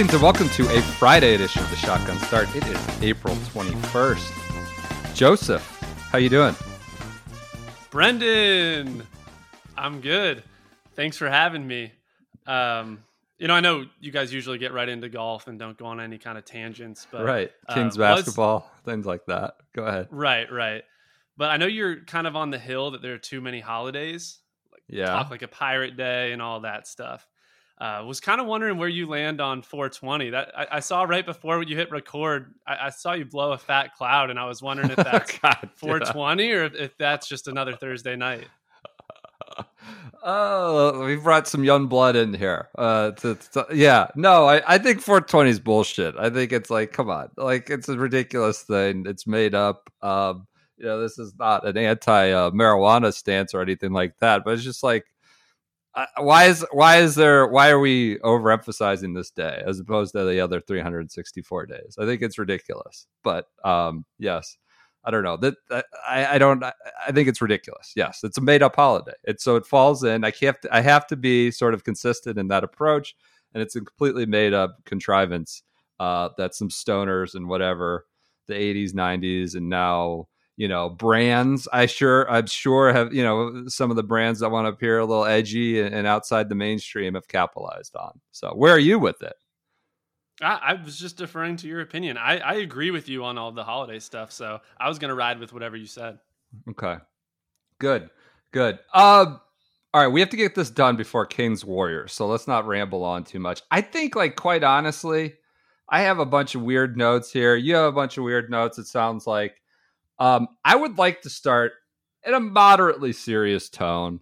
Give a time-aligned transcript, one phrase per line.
[0.00, 2.48] Greetings and welcome to a Friday edition of the Shotgun Start.
[2.56, 5.14] It is April 21st.
[5.14, 5.62] Joseph,
[6.10, 6.56] how you doing?
[7.90, 9.06] Brendan,
[9.76, 10.42] I'm good.
[10.94, 11.92] Thanks for having me.
[12.46, 13.04] Um,
[13.36, 16.00] you know, I know you guys usually get right into golf and don't go on
[16.00, 19.56] any kind of tangents, but right, uh, Kings was- basketball, things like that.
[19.74, 20.08] Go ahead.
[20.10, 20.82] right, right.
[21.36, 24.38] But I know you're kind of on the hill that there are too many holidays,
[24.88, 25.08] Yeah.
[25.08, 27.26] talk like a pirate day and all that stuff.
[27.80, 30.30] Uh, was kind of wondering where you land on 420.
[30.30, 32.54] That I, I saw right before you hit record.
[32.66, 35.56] I, I saw you blow a fat cloud, and I was wondering if that's God,
[35.62, 35.68] yeah.
[35.76, 38.46] 420 or if, if that's just another Thursday night.
[40.22, 42.68] Oh, we brought some young blood in here.
[42.76, 46.14] Uh, to, to- yeah, no, I, I think 420 is bullshit.
[46.18, 49.04] I think it's like, come on, like it's a ridiculous thing.
[49.06, 49.88] It's made up.
[50.02, 54.44] Um, you know, this is not an anti uh, marijuana stance or anything like that,
[54.44, 55.06] but it's just like,
[56.18, 60.40] why is why is there why are we overemphasizing this day as opposed to the
[60.40, 61.96] other 364 days?
[61.98, 63.06] I think it's ridiculous.
[63.24, 64.56] But um, yes,
[65.04, 66.72] I don't know that that- I, I don't I
[67.06, 67.92] I think it's ridiculous.
[67.96, 69.14] Yes, it's a made up holiday.
[69.24, 70.24] It's so it falls in.
[70.24, 73.14] I can't I have to be sort of consistent in that approach,
[73.54, 75.62] and it's a completely made up contrivance
[75.98, 78.06] uh, that some stoners and whatever
[78.46, 80.26] the 80s, 90s, and now
[80.60, 81.66] you know brands.
[81.72, 84.98] I sure I'm sure have you know some of the brands that want to appear
[84.98, 88.20] a little edgy and, and outside the mainstream have capitalized on.
[88.30, 89.32] So where are you with it?
[90.42, 92.18] I, I was just deferring to your opinion.
[92.18, 95.14] I, I agree with you on all the holiday stuff, so I was going to
[95.14, 96.18] ride with whatever you said.
[96.68, 96.96] Okay.
[97.78, 98.10] Good.
[98.52, 98.80] Good.
[98.92, 99.40] Um
[99.92, 102.12] all right, we have to get this done before Kings Warriors.
[102.12, 103.62] So let's not ramble on too much.
[103.70, 105.36] I think like quite honestly,
[105.88, 107.56] I have a bunch of weird notes here.
[107.56, 109.60] You have a bunch of weird notes it sounds like.
[110.20, 111.72] Um I would like to start
[112.26, 114.20] in a moderately serious tone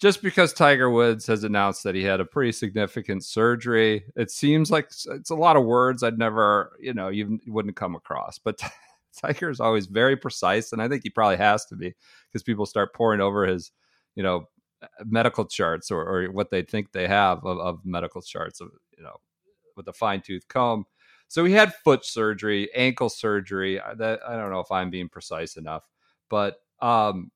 [0.00, 4.04] just because Tiger Woods has announced that he had a pretty significant surgery.
[4.16, 7.94] It seems like it's a lot of words I'd never, you know, you wouldn't come
[7.94, 8.38] across.
[8.38, 8.60] But
[9.22, 11.94] Tiger is always very precise, and I think he probably has to be
[12.28, 13.72] because people start pouring over his,
[14.16, 14.46] you know,
[15.04, 19.04] medical charts or, or what they think they have of, of medical charts of, you
[19.04, 19.16] know,
[19.76, 20.84] with a fine tooth comb.
[21.32, 23.80] So he had foot surgery, ankle surgery.
[23.80, 25.88] I- That I don't know if I'm being precise enough,
[26.28, 27.30] but um,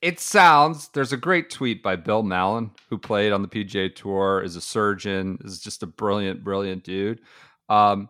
[0.00, 0.88] it sounds.
[0.88, 4.60] There's a great tweet by Bill Mallon who played on the PGA Tour, is a
[4.60, 7.20] surgeon, is just a brilliant, brilliant dude.
[7.68, 8.08] Um,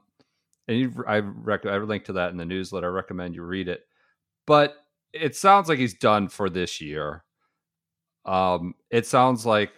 [0.69, 2.89] and you, I rec- I to that in the newsletter.
[2.89, 3.85] I recommend you read it.
[4.47, 4.77] But
[5.13, 7.25] it sounds like he's done for this year.
[8.25, 9.73] Um, it sounds like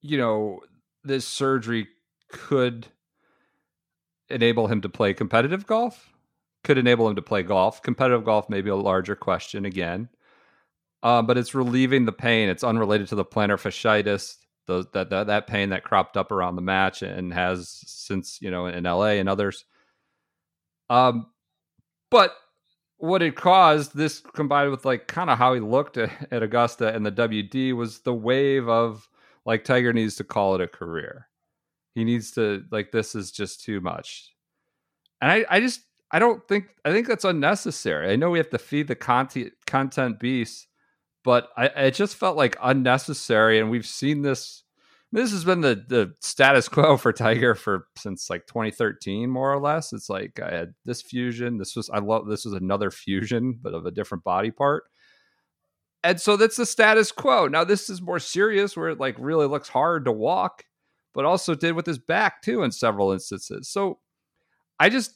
[0.00, 0.60] you know
[1.04, 1.88] this surgery
[2.28, 2.88] could
[4.30, 6.12] enable him to play competitive golf.
[6.64, 7.82] Could enable him to play golf.
[7.82, 10.08] Competitive golf may be a larger question again.
[11.02, 12.48] Um, but it's relieving the pain.
[12.48, 14.36] It's unrelated to the plantar fasciitis,
[14.66, 18.50] the, that, that that pain that cropped up around the match and has since you
[18.50, 19.64] know in LA and others.
[20.90, 21.26] Um,
[22.10, 22.34] but
[22.96, 26.92] what it caused, this combined with like kind of how he looked at, at Augusta
[26.92, 29.08] and the WD, was the wave of
[29.46, 31.28] like Tiger needs to call it a career.
[31.98, 34.32] He needs to like this is just too much,
[35.20, 38.12] and I I just I don't think I think that's unnecessary.
[38.12, 40.68] I know we have to feed the content content beast,
[41.24, 44.62] but I it just felt like unnecessary, and we've seen this.
[45.10, 49.60] This has been the the status quo for Tiger for since like 2013, more or
[49.60, 49.92] less.
[49.92, 51.58] It's like I had this fusion.
[51.58, 54.84] This was I love this was another fusion, but of a different body part.
[56.04, 57.48] And so that's the status quo.
[57.48, 60.64] Now this is more serious, where it like really looks hard to walk,
[61.14, 63.68] but also did with his back too in several instances.
[63.68, 63.98] So
[64.78, 65.14] I just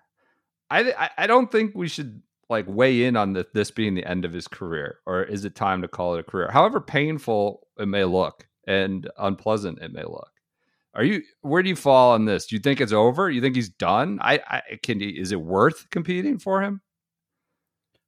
[0.70, 4.24] I I- don't think we should like weigh in on the, this being the end
[4.24, 6.50] of his career, or is it time to call it a career?
[6.50, 10.30] However painful it may look and unpleasant it may look.
[10.94, 12.46] Are you where do you fall on this?
[12.46, 13.30] Do you think it's over?
[13.30, 14.18] You think he's done?
[14.20, 16.80] I, I can is it worth competing for him?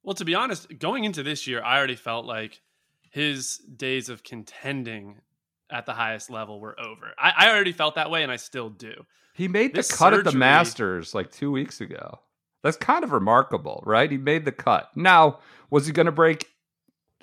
[0.03, 2.61] Well, to be honest, going into this year, I already felt like
[3.09, 5.21] his days of contending
[5.73, 7.11] at the highest level were over.
[7.17, 9.05] I, I already felt that way, and I still do.
[9.33, 12.19] He made the This cut at the Masters like two weeks ago.
[12.61, 14.09] That's kind of remarkable, right?
[14.09, 14.89] He made the cut.
[14.95, 15.39] Now,
[15.69, 16.47] was he going to break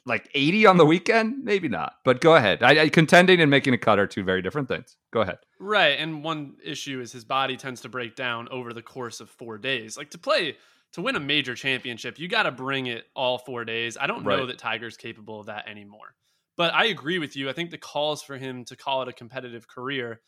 [0.05, 1.45] like 80 on the weekend?
[1.45, 1.95] Maybe not.
[2.05, 2.63] But go ahead.
[2.63, 4.97] I, I, contending and making a cut are two very different things.
[5.13, 5.39] Go ahead.
[5.59, 5.99] Right.
[5.99, 9.57] And one issue is his body tends to break down over the course of four
[9.57, 9.97] days.
[9.97, 10.57] Like to play,
[10.93, 13.97] to win a major championship, you got to bring it all four days.
[13.99, 16.15] I don't know that Tiger's capable of that anymore.
[16.61, 17.49] But I agree with you.
[17.49, 20.21] I think the calls for him to call it a competitive career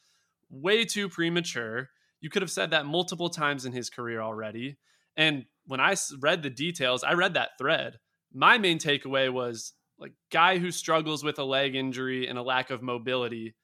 [0.49, 1.91] way too premature.
[2.23, 4.79] You could have said that multiple times in his career already.
[5.15, 7.99] And when I read the details, I read that thread.
[8.33, 12.71] My main takeaway was like guy who struggles with a leg injury and a lack
[12.71, 13.55] of mobility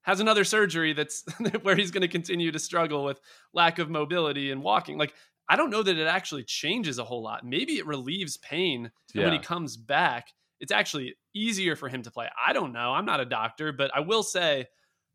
[0.00, 1.24] has another surgery that's
[1.60, 3.20] where he's going to continue to struggle with
[3.52, 4.96] lack of mobility and walking.
[4.96, 5.12] Like
[5.46, 7.44] I don't know that it actually changes a whole lot.
[7.44, 10.28] Maybe it relieves pain and when he comes back,
[10.62, 12.28] it's actually easier for him to play.
[12.46, 12.92] I don't know.
[12.94, 14.66] I'm not a doctor, but I will say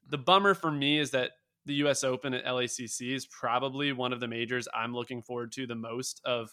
[0.08, 1.32] the bummer for me is that
[1.66, 5.66] the US Open at LACC is probably one of the majors I'm looking forward to
[5.66, 6.50] the most of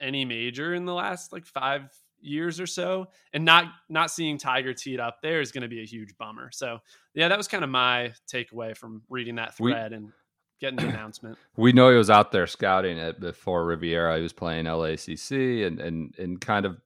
[0.00, 1.88] any major in the last like 5
[2.22, 5.80] years or so and not not seeing Tiger teed up there is going to be
[5.82, 6.50] a huge bummer.
[6.52, 6.80] So,
[7.14, 10.12] yeah, that was kind of my takeaway from reading that We- thread and
[10.60, 11.38] getting the announcement.
[11.56, 14.16] We know he was out there scouting it before Riviera.
[14.16, 16.80] He was playing LACC and and and kind of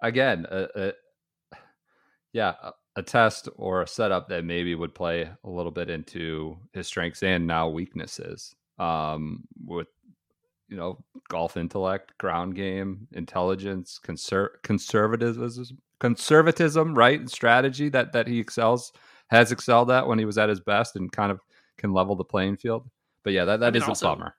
[0.00, 0.92] again, a, a,
[2.32, 2.54] yeah,
[2.96, 7.22] a, test or a setup that maybe would play a little bit into his strengths
[7.22, 8.54] and now weaknesses.
[8.78, 9.88] Um, with
[10.68, 18.26] you know golf intellect, ground game, intelligence, conser- conservatism, conservatism, right, and strategy that that
[18.26, 18.92] he excels
[19.28, 21.40] has excelled at when he was at his best and kind of
[21.78, 22.88] can level the playing field.
[23.24, 24.34] But yeah, that, that mean, is also- a bummer.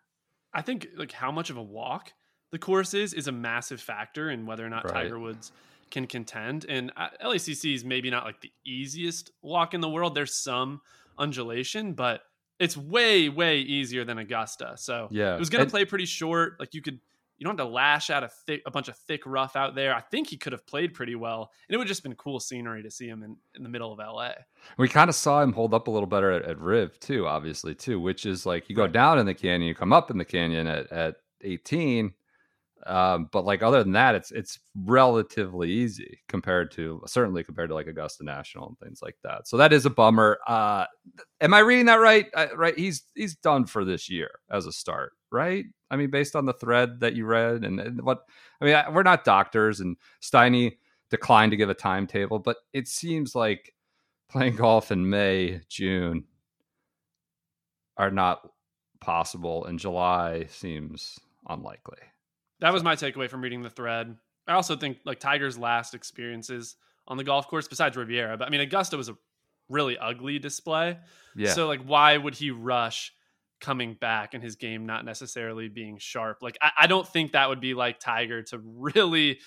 [0.54, 2.13] I think like how much of a walk
[2.51, 5.03] the course is is a massive factor in whether or not Right.
[5.03, 5.51] Tiger Woods
[5.91, 6.65] can contend.
[6.67, 10.15] And uh, LACC is maybe not like the easiest walk in the world.
[10.15, 10.81] There's some
[11.17, 12.21] undulation, but
[12.59, 14.73] it's way way easier than Augusta.
[14.77, 16.59] So Yeah, it was going to play pretty short.
[16.59, 16.99] Like you could
[17.38, 19.94] you don't have to lash out a thick a bunch of thick rough out there.
[19.94, 22.81] I think he could have played pretty well, and it would just been cool scenery
[22.81, 24.31] to see him in, in the middle of LA.
[24.77, 27.75] We kind of saw him hold up a little better at, at Riv too, obviously
[27.75, 30.25] too, which is like you go down in the canyon, you come up in the
[30.25, 32.13] canyon at, at 18.
[32.85, 37.75] Um, but like other than that, it's it's relatively easy compared to certainly compared to
[37.75, 39.47] like Augusta National and things like that.
[39.47, 40.39] So that is a bummer.
[40.47, 40.85] Uh,
[41.41, 42.27] am I reading that right?
[42.56, 45.65] Right, he's he's done for this year as a start, right?
[45.89, 48.19] I mean, based on the thread that you read and, and what
[48.62, 50.77] I mean, I, we're not doctors, and Steiny
[51.09, 53.73] declined to give a timetable, but it seems like
[54.30, 56.25] playing golf in May, June
[57.97, 58.47] are not
[59.00, 61.19] possible, and July seems
[61.50, 61.97] unlikely.
[62.59, 64.15] That was my takeaway from reading the thread.
[64.48, 66.75] I also think like Tiger's last experiences
[67.07, 69.18] on the golf course, besides Riviera, but I mean Augusta was a
[69.69, 70.98] really ugly display.
[71.36, 71.54] Yeah.
[71.54, 73.13] So like, why would he rush
[73.59, 76.42] coming back and his game not necessarily being sharp?
[76.42, 79.39] Like, I, I don't think that would be like Tiger to really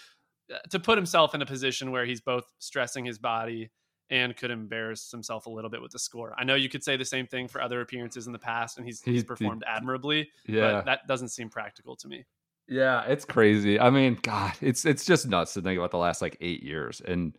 [0.53, 3.71] uh, to put himself in a position where he's both stressing his body
[4.11, 6.35] and could embarrass himself a little bit with the score.
[6.37, 8.85] I know you could say the same thing for other appearances in the past, and
[8.85, 10.29] he's he's performed admirably.
[10.47, 10.73] yeah.
[10.73, 12.25] but that doesn't seem practical to me.
[12.71, 13.81] Yeah, it's crazy.
[13.81, 17.03] I mean, God, it's it's just nuts to think about the last like eight years
[17.05, 17.37] and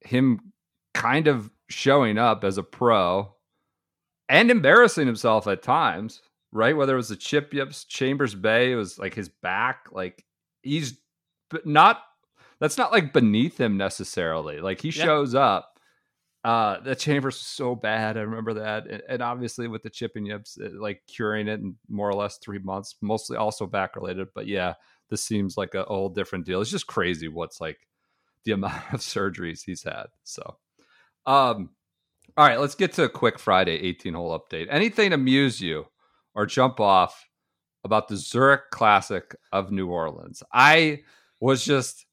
[0.00, 0.52] him
[0.94, 3.32] kind of showing up as a pro
[4.28, 6.22] and embarrassing himself at times,
[6.52, 6.76] right?
[6.76, 10.24] Whether it was the chip yips, Chambers Bay, it was like his back, like
[10.64, 10.98] he's
[11.50, 12.02] but not
[12.60, 14.60] that's not like beneath him necessarily.
[14.60, 15.04] Like he Yeah.
[15.04, 15.77] shows up.
[16.48, 18.16] Uh, the Chambers was so bad.
[18.16, 21.76] I remember that, and, and obviously with the chip and yips, like curing it in
[21.90, 24.28] more or less three months, mostly also back related.
[24.34, 24.72] But yeah,
[25.10, 26.62] this seems like a whole different deal.
[26.62, 27.86] It's just crazy what's like
[28.44, 30.06] the amount of surgeries he's had.
[30.24, 30.56] So,
[31.26, 31.68] um,
[32.34, 34.68] all right, let's get to a quick Friday 18 hole update.
[34.70, 35.84] Anything amuse you
[36.34, 37.28] or jump off
[37.84, 40.42] about the Zurich Classic of New Orleans?
[40.50, 41.02] I
[41.42, 42.06] was just,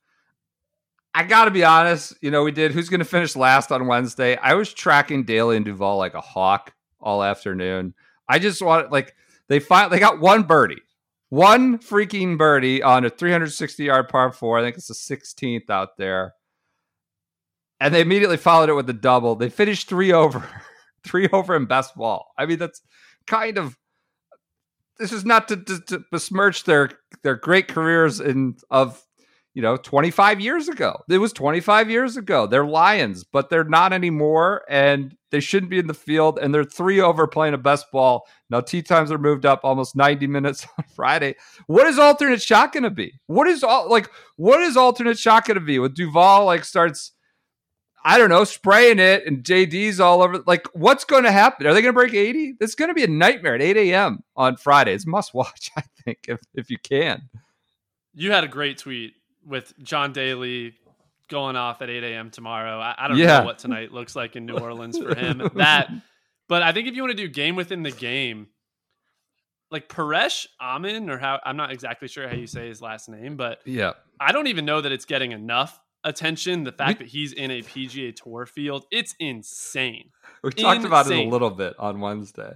[1.16, 2.14] I got to be honest.
[2.22, 4.36] You know, we did who's going to finish last on Wednesday.
[4.36, 7.94] I was tracking Daly and Duval like a hawk all afternoon.
[8.28, 9.16] I just wanted, like,
[9.48, 10.82] they find they got one birdie,
[11.30, 14.60] one freaking birdie on a 360 yard par four.
[14.60, 16.34] I think it's the 16th out there.
[17.80, 19.36] And they immediately followed it with a double.
[19.36, 20.44] They finished three over,
[21.06, 22.34] three over in best ball.
[22.38, 22.82] I mean, that's
[23.26, 23.78] kind of
[25.00, 26.90] this is not to, to, to besmirch their
[27.24, 29.05] their great careers in of
[29.56, 31.02] you know 25 years ago.
[31.10, 32.46] It was 25 years ago.
[32.46, 36.38] They're Lions, but they're not anymore, and they shouldn't be in the field.
[36.40, 38.28] And they're three over playing a best ball.
[38.50, 41.36] Now tee times are moved up almost 90 minutes on Friday.
[41.68, 43.14] What is alternate shot going to be?
[43.28, 44.10] What is all like?
[44.36, 46.46] What is alternate shot going to be with Duval?
[46.46, 47.14] Like starts.
[48.08, 50.44] I don't know, spraying it and JD's all over.
[50.46, 51.66] Like, what's going to happen?
[51.66, 52.58] Are they going to break 80?
[52.60, 54.24] It's going to be a nightmare at 8 a.m.
[54.36, 54.94] on Friday.
[54.94, 57.24] It's must watch, I think, if, if you can.
[58.14, 59.16] You had a great tweet
[59.46, 60.74] with John Daly
[61.30, 62.30] going off at 8 a.m.
[62.32, 62.80] tomorrow.
[62.80, 63.40] I, I don't Yeah.
[63.40, 65.42] know what tonight looks like in New Orleans for him.
[65.56, 65.90] That,
[66.48, 68.48] but I think if you want to do game within the game,
[69.72, 73.36] like Paresh Amin, or how I'm not exactly sure how you say his last name,
[73.38, 73.94] but Yeah.
[74.20, 76.64] I don't even know that it's getting enough attention.
[76.64, 80.12] The fact that he's in a PGA Tour field, it's insane.
[80.44, 82.54] We talked about it a little bit on Wednesday.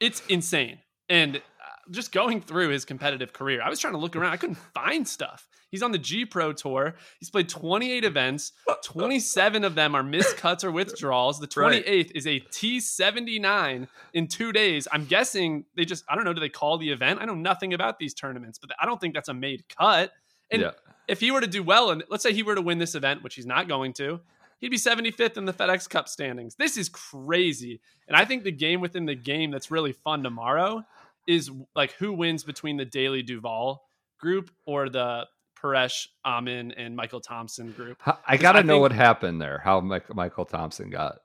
[0.00, 0.78] It's insane.
[1.08, 1.42] And
[1.90, 4.32] just going through his competitive career, I was trying to look around.
[4.32, 5.48] I couldn't find stuff.
[5.70, 6.94] He's on the G Pro Tour.
[7.18, 8.52] He's played 28 events.
[8.84, 11.40] 27 of them are missed cuts or withdrawals.
[11.40, 11.84] The Right.
[11.84, 14.86] 28th is a T79 in two days.
[14.92, 17.20] I'm guessing they just, I don't know, do they call the event?
[17.20, 20.12] I know nothing about these tournaments, but I don't think that's a made cut.
[20.52, 20.70] And yeah.
[21.08, 23.24] if he were to do well, and let's say he were to win this event,
[23.24, 24.20] which he's not going to,
[24.60, 26.54] he'd be 75th in the FedEx Cup standings.
[26.54, 27.80] This is crazy.
[28.06, 30.84] And I think the game within the game that's really fun tomorrow
[31.26, 33.82] is like who wins between the Daly Duval
[34.18, 35.26] group or the
[35.60, 38.02] Paresh Amin and Michael Thompson group.
[38.26, 41.18] I got to I know what happened there, how Michael Thompson got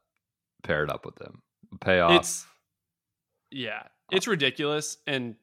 [0.64, 1.42] paired up with them.
[1.82, 2.12] Payoff.
[2.14, 2.46] It's
[3.52, 4.98] yeah, it's ridiculous.
[5.08, 5.36] And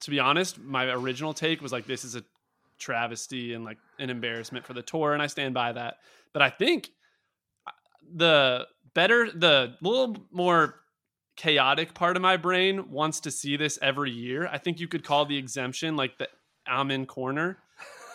[0.00, 2.24] to be honest, my original take was like this is a
[2.78, 5.96] travesty and like an embarrassment for the tour, and I stand by that.
[6.32, 6.90] But I think
[7.66, 7.70] uh,
[8.14, 10.81] the better, the little more
[11.42, 14.46] chaotic part of my brain wants to see this every year.
[14.46, 16.28] I think you could call the exemption like the
[16.68, 17.58] Amin corner.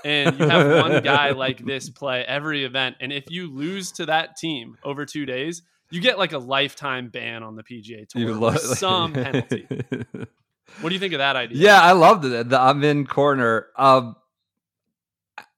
[0.06, 2.96] And you have one guy like this play every event.
[3.02, 7.10] And if you lose to that team over two days, you get like a lifetime
[7.10, 8.22] ban on the PGA Tour.
[8.22, 9.68] You or lo- some penalty.
[10.80, 11.58] What do you think of that idea?
[11.58, 13.68] Yeah, I love the the Amin corner.
[13.76, 14.16] Um,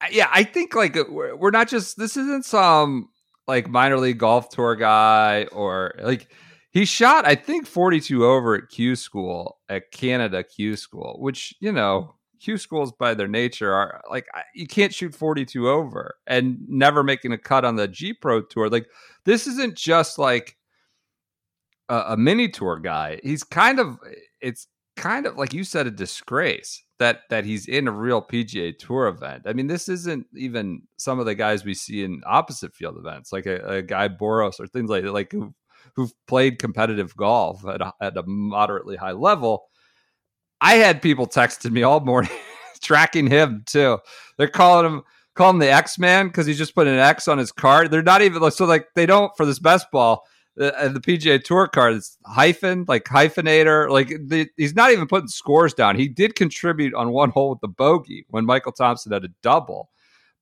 [0.10, 3.10] yeah, I think like uh, we're, we're not just this isn't some
[3.48, 6.30] like minor league golf tour guy or like
[6.72, 11.72] he shot I think 42 over at Q school at Canada Q school, which you
[11.72, 17.04] know Q schools by their nature are like you can't shoot 42 over and never
[17.04, 18.70] making a cut on the G Pro tour.
[18.70, 18.88] Like
[19.26, 20.58] this isn't just like
[21.90, 23.20] a, a mini tour guy.
[23.24, 23.98] He's kind of
[24.42, 28.78] it's kind of like you said a disgrace that that he's in a real PGA
[28.78, 29.44] Tour event.
[29.46, 33.32] I mean, this isn't even some of the guys we see in opposite field events,
[33.32, 35.34] like a, a Guy Boros or things like that, like
[36.00, 39.66] who've played competitive golf at a, at a moderately high level.
[40.62, 42.32] I had people texting me all morning
[42.82, 44.00] tracking him too.
[44.38, 45.04] They're calling him
[45.36, 47.92] calling him the X Man because he's just put an X on his card.
[47.92, 50.26] They're not even so like they don't for this best ball
[50.60, 53.90] the, uh, the PGA Tour card is hyphen, like hyphenator.
[53.90, 55.96] Like the, he's not even putting scores down.
[55.96, 59.90] He did contribute on one hole with the bogey when Michael Thompson had a double,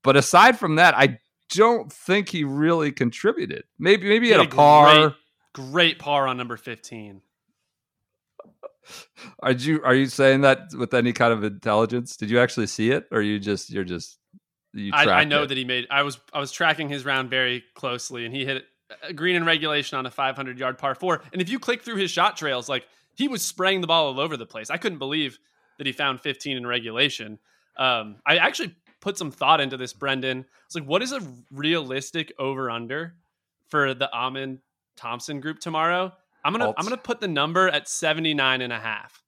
[0.04, 3.64] but aside from that, I don't think he really contributed.
[3.78, 4.94] Maybe maybe he had a He had a par.
[4.96, 5.16] Great,
[5.58, 7.20] great par on number 15.
[9.40, 12.16] Are you are you saying that with any kind of intelligence?
[12.16, 14.18] Did you actually see it, or you just you're just
[14.72, 14.92] you?
[14.94, 15.48] I, I know it?
[15.48, 15.88] that he made.
[15.90, 18.64] I was I was tracking his round very closely, and he hit
[19.04, 21.22] a green in regulation on a 500 yard par four.
[21.34, 24.20] And if you click through his shot trails, like he was spraying the ball all
[24.20, 24.70] over the place.
[24.70, 25.40] I couldn't believe
[25.80, 27.40] that he found 15 in regulation.
[27.78, 30.46] Um, I actually put some thought into this, Brendan.
[30.66, 31.22] It's like, what is a
[31.52, 33.16] realistic over under
[33.70, 34.60] for the Amin
[34.98, 36.12] Thompson group tomorrow?
[36.44, 36.76] I'm gonna Alt.
[36.78, 39.24] I'm gonna put the number at 79 and a half.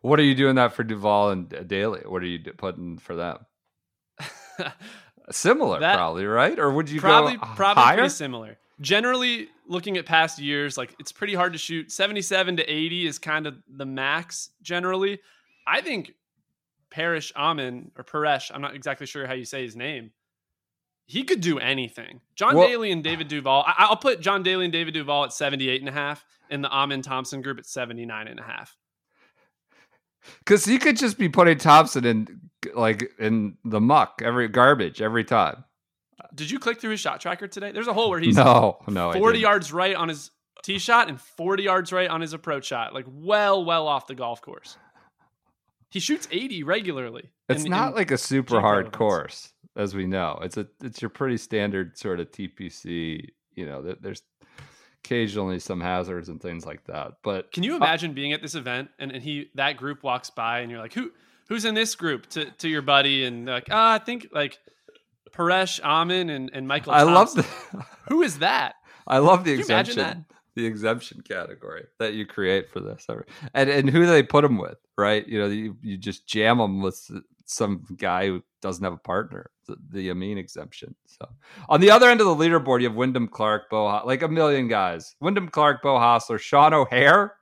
[0.00, 2.02] What are you doing that for Duval and Daly?
[2.06, 3.38] What are you putting for them?
[5.30, 6.58] Similar, That- probably, right?
[6.58, 7.96] Or would you probably go probably higher?
[7.96, 8.58] pretty similar.
[8.80, 11.90] Generally, looking at past years, like it's pretty hard to shoot.
[11.90, 14.50] Seventy-seven to eighty is kind of the max.
[14.62, 15.18] Generally,
[15.66, 16.12] I think
[16.90, 20.12] Parish Amin or Paresh, I'm not exactly sure how you say his name.
[21.08, 22.20] He could do anything.
[22.36, 23.64] John Well- Daly and David Duval.
[23.66, 26.70] I, I'll put John Daly and David Duval at 78 and a half and the
[26.70, 28.76] Amin Thompson group at 79 and a half.
[30.40, 32.40] Because he could just be putting Thompson in
[32.74, 35.64] like in the muck every garbage every time.
[36.34, 37.72] Did you click through his shot tracker today?
[37.72, 40.30] There's a hole where he's no, no, 40 yards right on his
[40.62, 44.14] tee shot and 40 yards right on his approach shot, like well, well off the
[44.14, 44.76] golf course.
[45.90, 47.30] He shoots 80 regularly.
[47.48, 48.98] It's in- not in- like a super hard events.
[48.98, 50.38] course, as we know.
[50.42, 53.28] It's a it's your pretty standard sort of TPC.
[53.54, 54.22] You know, that there's
[55.04, 57.14] occasionally some hazards and things like that.
[57.22, 60.60] But Can you imagine being at this event and, and he that group walks by
[60.60, 61.10] and you're like, who
[61.48, 63.24] who's in this group to, to your buddy?
[63.24, 64.58] And like, oh, I think like
[65.32, 66.92] Paresh, Amin, and, and Michael.
[66.92, 67.42] I love the
[68.08, 68.74] Who is that?
[69.06, 70.26] I love the exemption.
[70.54, 73.06] The exemption category that you create for this,
[73.54, 75.26] and and who they put them with, right?
[75.26, 77.08] You know, you, you just jam them with
[77.48, 80.94] some guy who doesn't have a partner, the, the Amin exemption.
[81.06, 81.28] So
[81.68, 84.68] on the other end of the leaderboard, you have Wyndham Clark, Bo, like a million
[84.68, 85.14] guys.
[85.20, 87.34] Wyndham Clark, Beau Hossler, Sean O'Hair,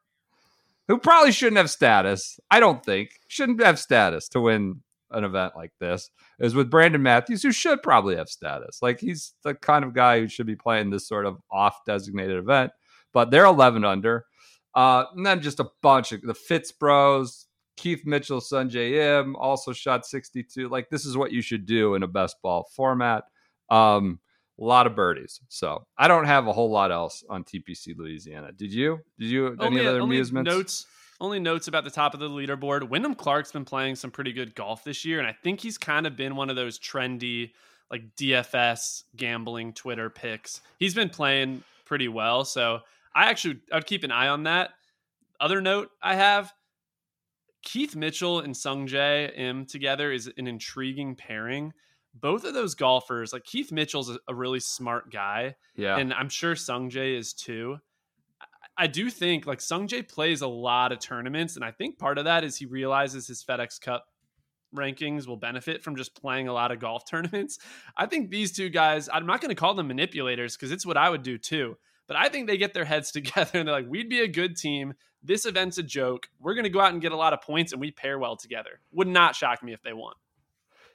[0.86, 2.38] who probably shouldn't have status.
[2.50, 6.10] I don't think shouldn't have status to win an event like this.
[6.38, 8.78] Is with Brandon Matthews, who should probably have status.
[8.82, 12.36] Like he's the kind of guy who should be playing this sort of off designated
[12.36, 12.72] event.
[13.12, 14.26] But they're 11 under.
[14.74, 17.46] Uh, and then just a bunch of the Fitz Bros,
[17.76, 20.68] Keith Mitchell, Sungjae Im also shot 62.
[20.68, 23.24] Like this is what you should do in a best ball format.
[23.68, 24.20] Um,
[24.58, 25.40] a lot of birdies.
[25.48, 28.52] So I don't have a whole lot else on TPC Louisiana.
[28.52, 29.00] Did you?
[29.18, 29.56] Did you?
[29.60, 30.50] Any other only amusements?
[30.50, 30.86] notes
[31.20, 32.88] only notes about the top of the leaderboard.
[32.88, 36.06] Wyndham Clark's been playing some pretty good golf this year, and I think he's kind
[36.06, 37.52] of been one of those trendy
[37.90, 40.60] like DFS gambling Twitter picks.
[40.78, 42.80] He's been playing pretty well, so
[43.14, 44.70] I actually I'd keep an eye on that.
[45.40, 46.52] Other note I have
[47.66, 51.72] Keith Mitchell and Sung Jae Im together is an intriguing pairing.
[52.14, 55.98] Both of those golfers, like Keith Mitchell's a, a really smart guy, Yeah.
[55.98, 57.76] and I'm sure Sung Jae is too.
[58.40, 58.46] I-
[58.84, 62.18] I do think like Sung Jae plays a lot of tournaments, and I think part
[62.18, 64.06] of that is he realizes his FedEx Cup
[64.74, 67.58] rankings will benefit from just playing a lot of golf tournaments.
[67.96, 70.96] I think these two guys, I'm not going to call them manipulators because it's what
[70.96, 71.76] I would do too.
[72.06, 74.56] But I think they get their heads together and they're like, we'd be a good
[74.56, 74.94] team.
[75.26, 76.28] This event's a joke.
[76.40, 78.36] We're going to go out and get a lot of points and we pair well
[78.36, 78.80] together.
[78.92, 80.14] Would not shock me if they won.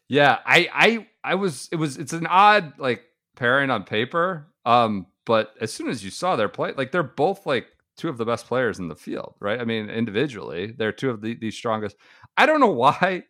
[0.08, 3.02] Yeah, I I I was it was it's an odd like
[3.36, 4.48] pairing on paper.
[4.66, 8.18] Um, but as soon as you saw their play, like they're both like two of
[8.18, 9.60] the best players in the field, right?
[9.60, 11.96] I mean, individually, they're two of the, the strongest.
[12.38, 13.24] I don't know why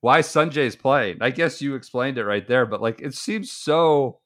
[0.00, 1.18] why Sungjae's playing.
[1.20, 4.20] I guess you explained it right there, but like it seems so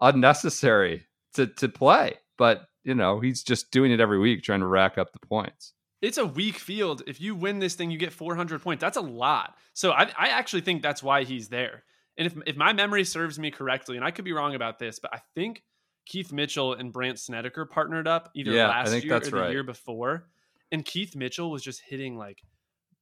[0.00, 2.14] unnecessary to to play.
[2.36, 5.74] But you know, he's just doing it every week, trying to rack up the points.
[6.02, 7.02] It's a weak field.
[7.06, 8.80] If you win this thing, you get 400 points.
[8.80, 9.56] That's a lot.
[9.74, 11.84] So I, I actually think that's why he's there.
[12.16, 14.98] And if, if my memory serves me correctly, and I could be wrong about this,
[14.98, 15.62] but I think
[16.06, 19.50] Keith Mitchell and Brandt Snedeker partnered up either Yeah, last year or the right.
[19.52, 20.26] year before.
[20.72, 22.42] And Keith Mitchell was just hitting like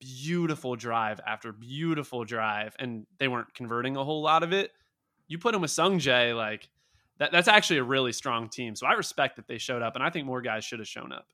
[0.00, 4.72] beautiful drive after beautiful drive, and they weren't converting a whole lot of it.
[5.26, 6.68] You put him with Sung Jae, like
[7.18, 8.74] that, that's actually a really strong team.
[8.74, 11.12] So I respect that they showed up, and I think more guys should have shown
[11.12, 11.26] up.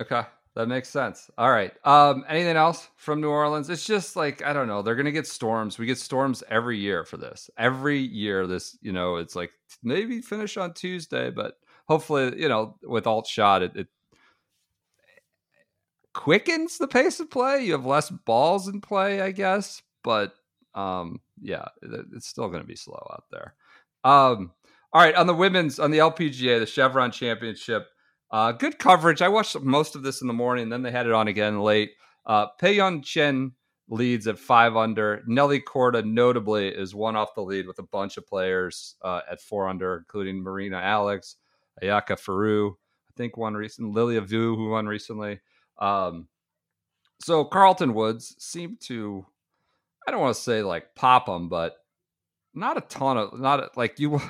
[0.00, 0.22] Okay.
[0.54, 1.30] That makes sense.
[1.38, 1.72] All right.
[1.86, 3.70] Um, anything else from New Orleans?
[3.70, 4.82] It's just like, I don't know.
[4.82, 5.78] They're gonna get storms.
[5.78, 7.48] We get storms every year for this.
[7.56, 9.52] Every year, this, you know, it's like
[9.84, 13.86] maybe finish on Tuesday, but hopefully, you know, with alt shot, it, it
[16.14, 17.64] quickens the pace of play.
[17.64, 19.82] You have less balls in play, I guess.
[20.02, 20.32] But
[20.74, 23.54] um, yeah, it- it's still gonna be slow out there.
[24.02, 24.52] Um,
[24.92, 27.88] all right, on the women's on the LPGA, the Chevron Championship.
[28.30, 29.22] Uh, good coverage.
[29.22, 31.92] I watched most of this in the morning, then they had it on again late.
[32.26, 33.52] Uh, Peiyun Chien
[33.88, 35.22] leads at five under.
[35.26, 39.40] Nelly Corda, notably, is one off the lead with a bunch of players uh, at
[39.40, 41.36] four under, including Marina Alex,
[41.82, 45.40] Ayaka Furue, I think one recent, Lilia Vu, who won recently.
[45.78, 46.28] Um,
[47.20, 49.24] so Carlton Woods seemed to,
[50.06, 51.76] I don't want to say like pop them, but
[52.54, 54.20] not a ton of, not a, like you,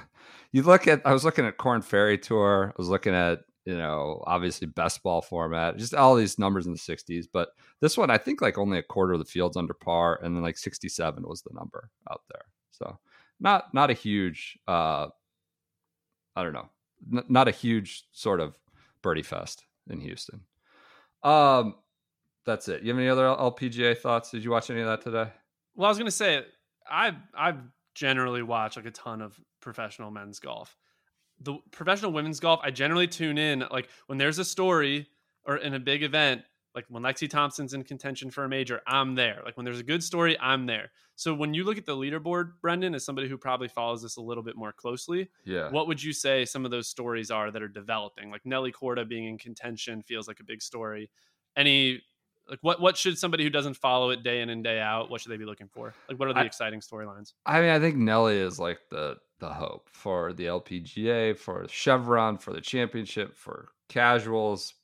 [0.53, 3.77] you look at, I was looking at Korn Ferry Tour, I was looking at you
[3.77, 7.27] know, obviously best ball format, just all these numbers in the 60s.
[7.31, 7.51] But
[7.83, 10.43] this one, I think like only a quarter of the field's under par, and then
[10.43, 12.47] like 67 was the number out there.
[12.71, 12.99] So
[13.39, 15.09] not not a huge, uh,
[16.35, 16.71] I don't know,
[17.13, 18.57] n- not a huge sort of
[19.03, 20.41] birdie fest in Houston.
[21.23, 21.75] Um,
[22.47, 22.83] that's it.
[22.83, 24.31] You have any other LPGA thoughts?
[24.31, 25.31] Did you watch any of that today?
[25.75, 26.43] Well, I was gonna say
[26.91, 27.55] I I
[27.95, 30.77] generally watch like a ton of professional men's golf.
[31.41, 35.07] The professional women's golf, I generally tune in like when there's a story
[35.45, 36.43] or in a big event,
[36.75, 39.41] like when Lexi Thompson's in contention for a major, I'm there.
[39.45, 40.91] Like when there's a good story, I'm there.
[41.15, 44.21] So when you look at the leaderboard, Brendan, as somebody who probably follows this a
[44.21, 45.71] little bit more closely, Yeah.
[45.71, 48.31] what would you say some of those stories are that are developing?
[48.31, 51.11] Like Nelly Corda being in contention feels like a big story.
[51.57, 52.03] Any
[52.49, 55.21] like what what should somebody who doesn't follow it day in and day out, what
[55.21, 55.95] should they be looking for?
[56.09, 57.35] Like what are the I- exciting storylines?
[57.47, 62.39] I mean, I think Nelly is like the the hope for the LPGA, for Chevron,
[62.39, 64.75] for the championship, for casuals,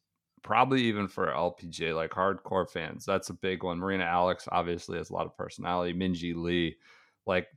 [0.42, 3.04] probably even for LPGA, like hardcore fans.
[3.04, 3.78] That's a big one.
[3.78, 5.92] Marina Alex obviously has a lot of personality.
[5.92, 6.76] Minjee Lee,
[7.26, 7.48] like,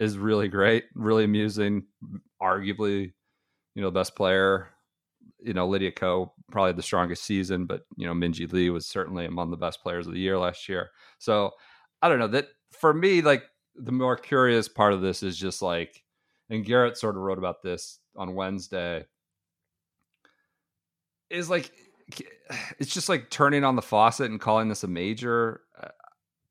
[0.00, 1.84] is really great, really amusing,
[2.42, 3.12] arguably,
[3.74, 4.68] you know, the best player.
[5.42, 9.26] You know, Lydia Ko, probably the strongest season, but you know, Minjee Lee was certainly
[9.26, 10.90] among the best players of the year last year.
[11.18, 11.52] So
[12.02, 15.62] I don't know that for me, like the more curious part of this is just
[15.62, 16.02] like,
[16.48, 19.06] and Garrett sort of wrote about this on Wednesday,
[21.30, 21.72] is like,
[22.78, 25.60] it's just like turning on the faucet and calling this a major.
[25.80, 25.88] Uh,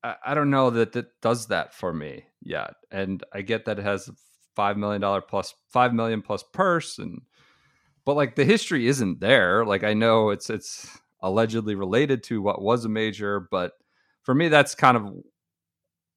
[0.03, 2.75] I, I don't know that that does that for me yet.
[2.89, 4.13] And I get that it has a
[4.55, 7.21] five million dollar plus five million plus purse, and
[8.09, 9.63] but like the history isn't there.
[9.63, 13.73] Like I know it's it's allegedly related to what was a major, but
[14.23, 15.13] for me, that's kind of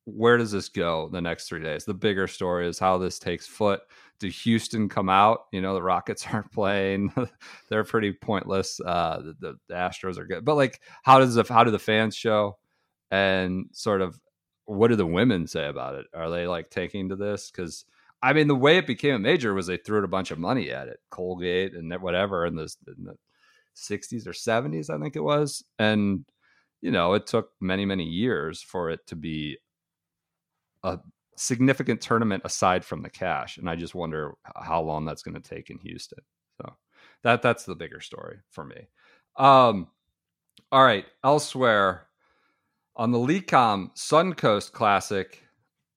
[0.07, 1.85] where does this go the next three days?
[1.85, 3.83] The bigger story is how this takes foot.
[4.21, 5.41] Do Houston come out?
[5.53, 7.13] You know, the Rockets aren't playing;
[7.69, 8.81] they're pretty pointless.
[8.81, 12.17] Uh, the, the Astros are good, but like, how does the how do the fans
[12.17, 12.57] show?
[13.11, 14.19] And sort of,
[14.65, 16.07] what do the women say about it?
[16.15, 17.51] Are they like taking to this?
[17.51, 17.85] Because
[18.23, 20.71] I mean, the way it became a major was they threw a bunch of money
[20.71, 23.17] at it, Colgate and whatever, in the, in the
[23.77, 26.25] 60s or 70s, I think it was, and
[26.81, 29.59] you know, it took many many years for it to be
[30.83, 30.99] a
[31.37, 35.41] significant tournament aside from the cash and i just wonder how long that's going to
[35.41, 36.19] take in houston
[36.61, 36.77] so
[37.23, 38.89] that that's the bigger story for me.
[39.37, 39.89] Um
[40.71, 42.07] all right elsewhere
[42.95, 45.43] on the Lecom Suncoast Classic,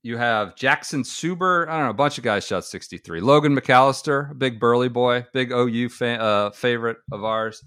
[0.06, 1.68] you have Jackson Suber.
[1.68, 3.22] I don't know, a bunch of guys shot 63.
[3.22, 7.64] Logan McAllister, big burly boy, big OU fan, uh, favorite of ours.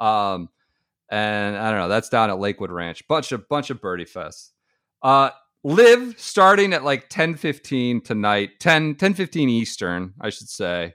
[0.00, 0.48] Um,
[1.10, 3.06] and I don't know, that's down at Lakewood Ranch.
[3.08, 4.52] Bunch of bunch of birdie fests.
[5.02, 5.30] Uh,
[5.64, 10.94] LIV starting at like 10 15 tonight, 10 10 15 Eastern, I should say.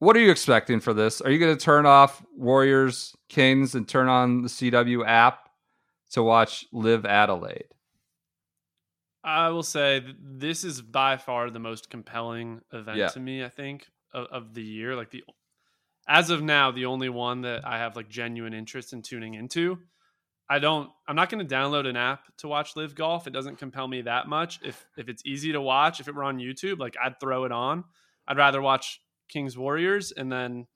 [0.00, 1.20] What are you expecting for this?
[1.20, 5.48] Are you going to turn off Warriors Kings and turn on the CW app
[6.10, 7.66] to watch LIV Adelaide?
[9.22, 13.08] I will say this is by far the most compelling event Yeah.
[13.08, 13.44] to me.
[13.44, 14.96] I think of, of the year.
[14.96, 15.24] Like the
[16.08, 19.78] as of now, the only one that I have like genuine interest in tuning into.
[20.48, 20.90] I don't.
[21.06, 23.28] I'm not going to download an app to watch LIV golf.
[23.28, 24.58] It doesn't compel me that much.
[24.64, 27.52] If if it's easy to watch, if it were on YouTube, like I'd throw it
[27.52, 27.84] on.
[28.26, 30.66] I'd rather watch Kings Warriors, and then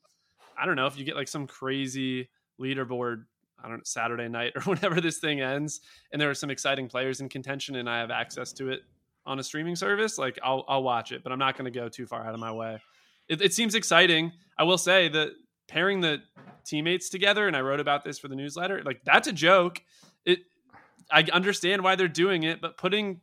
[0.57, 2.28] I don't know if you get like some crazy
[2.61, 3.24] leaderboard.
[3.64, 5.81] I don't know Saturday night or whenever this thing ends,
[6.12, 8.83] and there are some exciting players in contention, and I have access to it
[9.27, 10.18] on a streaming service.
[10.18, 12.40] Like I'll I'll watch it, but I'm not going to go too far out of
[12.40, 12.79] my way.
[13.29, 14.33] It, it seems exciting.
[14.59, 15.31] I will say that
[15.66, 16.18] pairing the
[16.64, 18.83] teammates together, and I wrote about this for the newsletter.
[18.85, 19.83] Like that's a joke.
[20.24, 20.40] It
[21.11, 23.20] I understand why they're doing it, but putting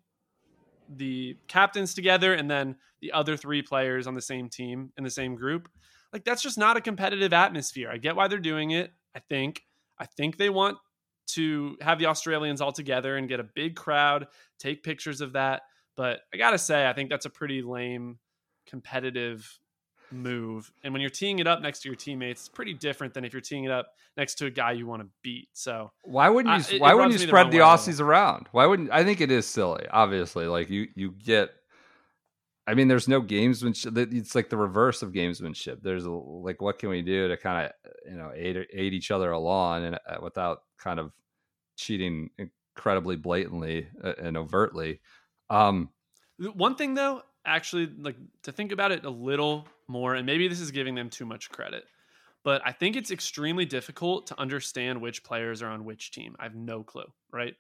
[0.94, 5.10] the captains together and then the other three players on the same team in the
[5.10, 5.70] same group,
[6.14, 7.90] like that's just not a competitive atmosphere.
[7.92, 8.92] I get why they're doing it.
[9.16, 9.64] I think
[10.02, 10.78] I think they want
[11.28, 14.28] to have the Australians all together and get a big crowd,
[14.60, 15.62] take pictures of that.
[15.96, 18.18] But I gotta say, I think that's a pretty lame
[18.66, 19.60] competitive
[20.12, 20.72] move.
[20.84, 23.32] And when you're teeing it up next to your teammates, it's pretty different than if
[23.34, 25.50] you're teeing it up next to a guy you want to beat.
[25.54, 26.76] So Why wouldn't I- you?
[26.78, 28.48] it- why it wouldn't you spread the Aussies around?
[28.52, 28.92] Why wouldn't?
[28.92, 29.86] I think it is silly.
[29.90, 31.52] Obviously, like you, you get.
[32.68, 33.98] I mean, there's no gamesmanship.
[34.14, 35.82] It's like the reverse of gamesmanship.
[35.82, 39.12] There's a, like, what can we do to kind of, you know, aid, aid each
[39.12, 41.12] other along and uh, without kind of
[41.76, 45.00] cheating incredibly blatantly uh, and overtly.
[45.50, 45.90] Um,
[46.38, 50.60] One thing though, actually, like to think about it a little more, and maybe this
[50.60, 51.86] is giving them too much credit,
[52.44, 56.36] but I think it's extremely difficult to understand which players are on which team.
[56.40, 57.56] I have no clue, right?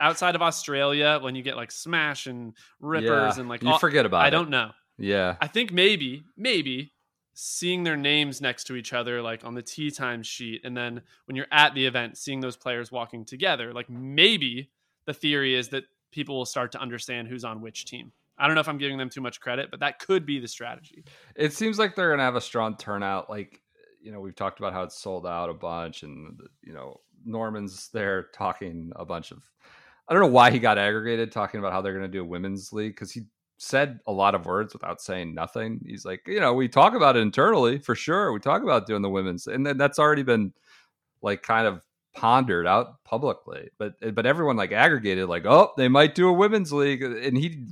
[0.00, 3.78] Outside of Australia, when you get like Smash and Rippers yeah, and like you all-
[3.78, 4.30] forget about I it.
[4.30, 4.70] don't know.
[4.98, 6.92] Yeah, I think maybe, maybe
[7.34, 11.02] seeing their names next to each other, like on the tee time sheet, and then
[11.26, 14.70] when you're at the event, seeing those players walking together, like maybe
[15.04, 18.10] the theory is that people will start to understand who's on which team.
[18.38, 20.48] I don't know if I'm giving them too much credit, but that could be the
[20.48, 21.04] strategy.
[21.34, 23.28] it seems like they're gonna have a strong turnout.
[23.28, 23.60] Like
[24.00, 27.88] you know, we've talked about how it's sold out a bunch, and you know, Norman's
[27.92, 29.42] there talking a bunch of.
[30.08, 32.72] I don't know why he got aggregated talking about how they're gonna do a women's
[32.72, 33.22] league because he
[33.58, 35.80] said a lot of words without saying nothing.
[35.86, 38.32] He's like, you know, we talk about it internally for sure.
[38.32, 40.52] We talk about doing the women's, and then that's already been
[41.22, 41.82] like kind of
[42.14, 43.70] pondered out publicly.
[43.78, 47.36] But eh, but everyone like aggregated like, oh, they might do a women's league, and
[47.36, 47.64] he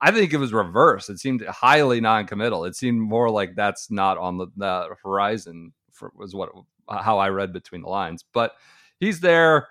[0.00, 1.08] I think it was reversed.
[1.08, 2.64] It seemed highly non-committal.
[2.64, 5.72] It seemed more like that's not on the, the horizon.
[5.92, 6.50] For, was what
[6.88, 8.24] how I read between the lines.
[8.32, 8.52] But
[9.00, 9.68] he's there.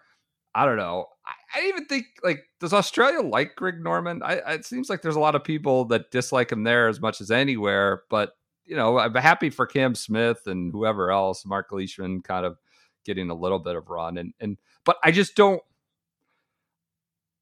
[0.55, 1.07] I don't know.
[1.25, 4.21] I, I even think like does Australia like Greg Norman?
[4.23, 6.99] I, I- it seems like there's a lot of people that dislike him there as
[7.01, 8.03] much as anywhere.
[8.09, 8.33] But
[8.65, 12.57] you know, I'm happy for Cam Smith and whoever else, Mark Leishman, kind of
[13.05, 14.17] getting a little bit of run.
[14.17, 15.61] And and but I just don't.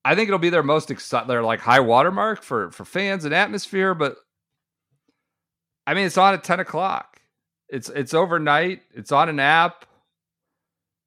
[0.04, 3.34] I think it'll be their most exciting, their like high watermark for for fans and
[3.36, 3.94] atmosphere.
[3.94, 4.16] But
[5.86, 7.11] I mean, it's on at ten o'clock.
[7.72, 8.82] It's it's overnight.
[8.94, 9.86] It's on an app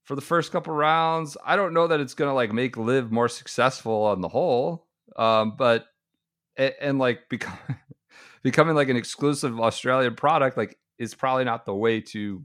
[0.04, 1.36] for the first couple rounds.
[1.44, 4.86] I don't know that it's gonna like make LIV more successful on the whole.
[5.16, 5.86] Um, but
[6.56, 7.58] and, and like become
[8.42, 12.44] becoming like an exclusive Australian product like is probably not the way to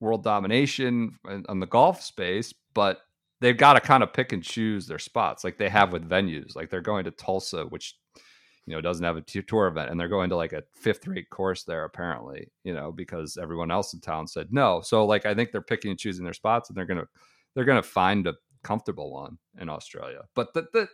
[0.00, 3.00] world domination on the golf space, but
[3.40, 6.56] they've got to kind of pick and choose their spots, like they have with venues.
[6.56, 7.96] Like they're going to Tulsa, which
[8.66, 11.30] you know doesn't have a tour event, and they're going to like a fifth rate
[11.30, 12.50] course there apparently.
[12.64, 14.80] You know because everyone else in town said no.
[14.80, 17.06] So like I think they're picking and choosing their spots, and they're gonna
[17.54, 20.22] they're gonna find a comfortable one in Australia.
[20.34, 20.88] But the the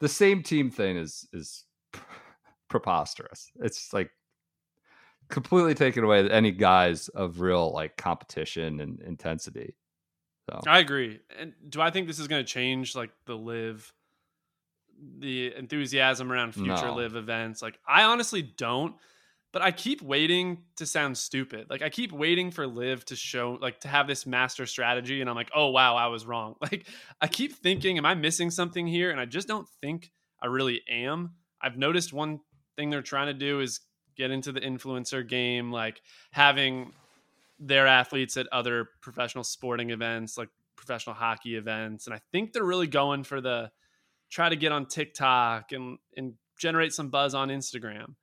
[0.00, 1.64] the same team thing is is
[2.68, 3.50] preposterous.
[3.60, 4.10] It's like
[5.28, 9.74] completely taken away any guys of real like competition and intensity.
[10.50, 11.20] So I agree.
[11.38, 13.92] And do I think this is going to change like the LIV
[15.18, 16.94] the enthusiasm around future No.
[16.94, 17.62] LIV events?
[17.62, 18.94] Like I honestly don't,
[19.52, 21.66] but I keep waiting to sound stupid.
[21.70, 25.30] Like I keep waiting for LIV to show like to have this master strategy and
[25.30, 26.86] I'm like, "Oh wow, I was wrong." Like
[27.20, 29.10] I keep thinking, am I missing something here?
[29.10, 30.10] And I just don't think
[30.42, 31.34] I really am.
[31.60, 32.40] I've noticed one
[32.76, 33.80] thing they're trying to do is
[34.16, 36.00] get into the influencer game, like
[36.32, 36.92] having
[37.58, 42.06] their athletes at other professional sporting events, like professional hockey events.
[42.06, 43.70] And I think they're really going for the
[44.34, 48.14] try to get on TikTok and and generate some buzz on Instagram.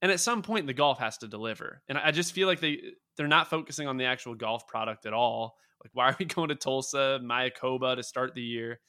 [0.00, 1.82] And at some point the golf has to deliver.
[1.88, 2.80] And I just feel like they
[3.16, 5.56] they're not focusing on the actual golf product at all.
[5.84, 8.80] Like why are we going to Tulsa, Mayakoba to start the year?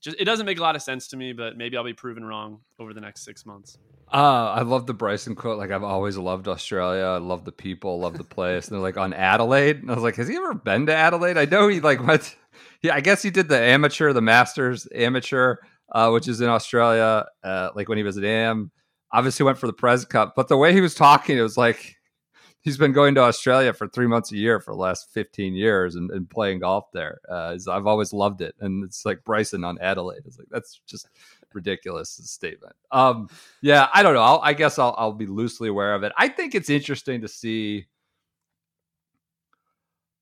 [0.00, 2.24] Just it doesn't make a lot of sense to me, but maybe I'll be proven
[2.24, 3.76] wrong over the next six months.
[4.12, 5.58] Uh, I love the Bryson quote.
[5.58, 7.04] Like I've always loved Australia.
[7.04, 8.68] I love the people, love the place.
[8.68, 9.78] And they're like on Adelaide.
[9.78, 11.36] And I was like, has he ever been to Adelaide?
[11.36, 12.36] I know he like went.
[12.80, 15.56] Yeah, I guess he did the amateur, the Masters amateur,
[15.92, 17.26] uh, which is in Australia.
[17.42, 18.70] Uh, like when he was at AM,
[19.12, 20.34] obviously went for the Pres Cup.
[20.36, 21.96] But the way he was talking, it was like
[22.60, 25.94] he's been going to Australia for three months a year for the last fifteen years
[25.94, 27.18] and, and playing golf there.
[27.28, 30.22] Uh, I've always loved it, and it's like Bryson on Adelaide.
[30.24, 31.08] It's like that's just
[31.54, 32.74] ridiculous statement.
[32.90, 33.28] Um,
[33.62, 34.22] yeah, I don't know.
[34.22, 36.12] I'll, I guess I'll, I'll be loosely aware of it.
[36.16, 37.86] I think it's interesting to see,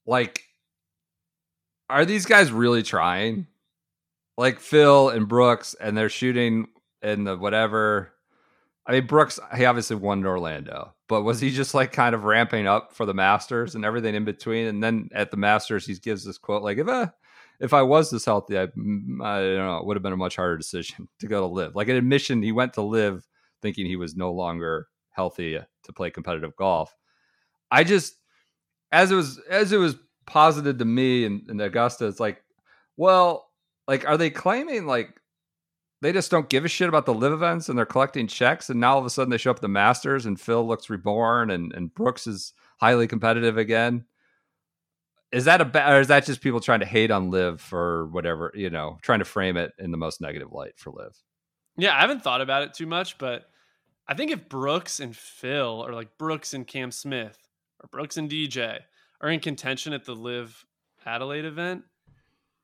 [0.07, 0.42] like,
[1.88, 3.46] are these guys really trying?
[4.37, 6.68] Like Phil and Brooks, and they're shooting
[7.03, 8.12] in the whatever.
[8.87, 12.25] I mean, Brooks, he obviously won in Orlando, but was he just like kind of
[12.25, 14.66] ramping up for the Masters and everything in between?
[14.66, 17.11] And then at the Masters, he gives this quote like, "If I,
[17.61, 20.16] if I was this healthy, I, mm, I don't know, it would have been a
[20.16, 23.27] much harder decision to go to LIV." Like an admission, he went to LIV
[23.62, 26.94] thinking he was no longer healthy to play competitive golf.
[27.70, 28.14] I just,
[28.92, 29.96] as it was, as it was
[30.27, 32.42] posited to me in, in Augusta, it's like,
[32.96, 33.45] well,
[33.88, 35.20] like, are they claiming like
[36.03, 38.81] they just don't give a shit about the LIV events and they're collecting checks and
[38.81, 41.51] now all of a sudden they show up at the Masters and Phil looks reborn
[41.51, 44.05] and, and Brooks is highly competitive again.
[45.33, 48.07] Is that a ba- or is that just people trying to hate on LIV for
[48.09, 51.12] whatever, you know, trying to frame it in the most negative light for LIV?
[51.77, 53.51] Yeah, I haven't thought about it too much, but
[54.09, 57.38] I think if Brooks and Phil, or like Brooks and Cam Smith,
[57.81, 58.81] or Brooks and DJ
[59.20, 60.64] are in contention at the LIV
[61.05, 61.83] Adelaide event,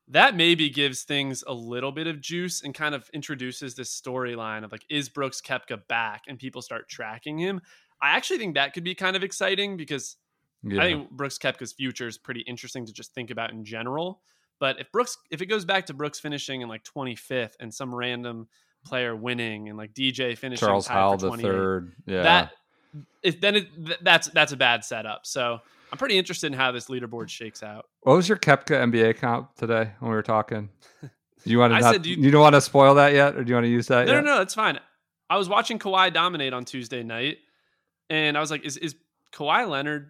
[0.09, 4.63] that maybe gives things a little bit of juice and kind of introduces this storyline
[4.63, 6.23] of like, is Brooks Koepka back?
[6.27, 7.61] And people start tracking him.
[8.01, 10.17] I actually think that could be kind of exciting because
[10.63, 10.81] Yeah.
[10.81, 14.21] I think Brooks Koepka's future is pretty interesting to just think about in general.
[14.59, 17.93] But if Brooks, if it goes back to Brooks finishing in like 25th and some
[17.93, 18.47] random
[18.85, 21.93] player winning and like DJ finishing Charles Howell the third.
[22.05, 22.23] Yeah.
[22.23, 22.51] that
[23.23, 25.25] if then it, that's that's a bad setup.
[25.25, 25.59] So
[25.93, 27.85] I'm pretty interested in how this leaderboard shakes out.
[28.01, 30.69] what was your Koepka NBA comp today when we were talking?
[31.01, 31.09] Do
[31.51, 33.35] you want to I not, said, do you, you- don't want to spoil that yet
[33.35, 34.23] or do you want to use that No, yet?
[34.23, 34.79] no, no, it's fine.
[35.29, 37.37] I was watching Kawhi dominate on Tuesday night,
[38.09, 38.95] and I was like, is is
[39.33, 40.09] Kawhi Leonard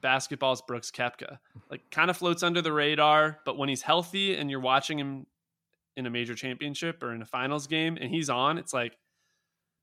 [0.00, 1.38] basketball's Brooks Koepka?
[1.70, 5.26] Like, kind of floats under the radar, but when he's healthy and you're watching him
[5.96, 8.96] in a major championship or in a finals game and he's on, it's like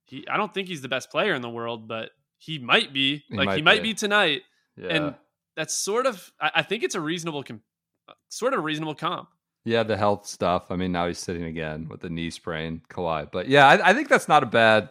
[0.06, 0.26] he.
[0.28, 3.24] I don't think he's the best player in the world, but he might be.
[3.30, 3.90] He like might he might be.
[3.90, 4.42] be tonight,
[4.78, 4.88] Yeah.
[4.90, 5.16] and
[5.60, 6.32] that's sort of.
[6.40, 7.62] I, I think it's a reasonable, com-
[8.30, 9.28] sort of reasonable comp.
[9.66, 10.72] Yeah, the health stuff.
[10.72, 13.30] I mean, now he's sitting again with the knee sprain, Kawhi.
[13.30, 14.90] But yeah, I, I think that's not a bad.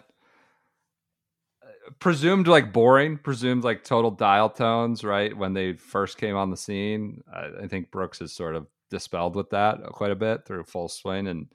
[1.63, 5.35] uh, Presumed like boring, presumed like total dial tones, right?
[5.35, 9.37] When they first came on the scene, I, I think Brooks has sort of dispelled
[9.37, 11.47] with that quite a bit through full swing and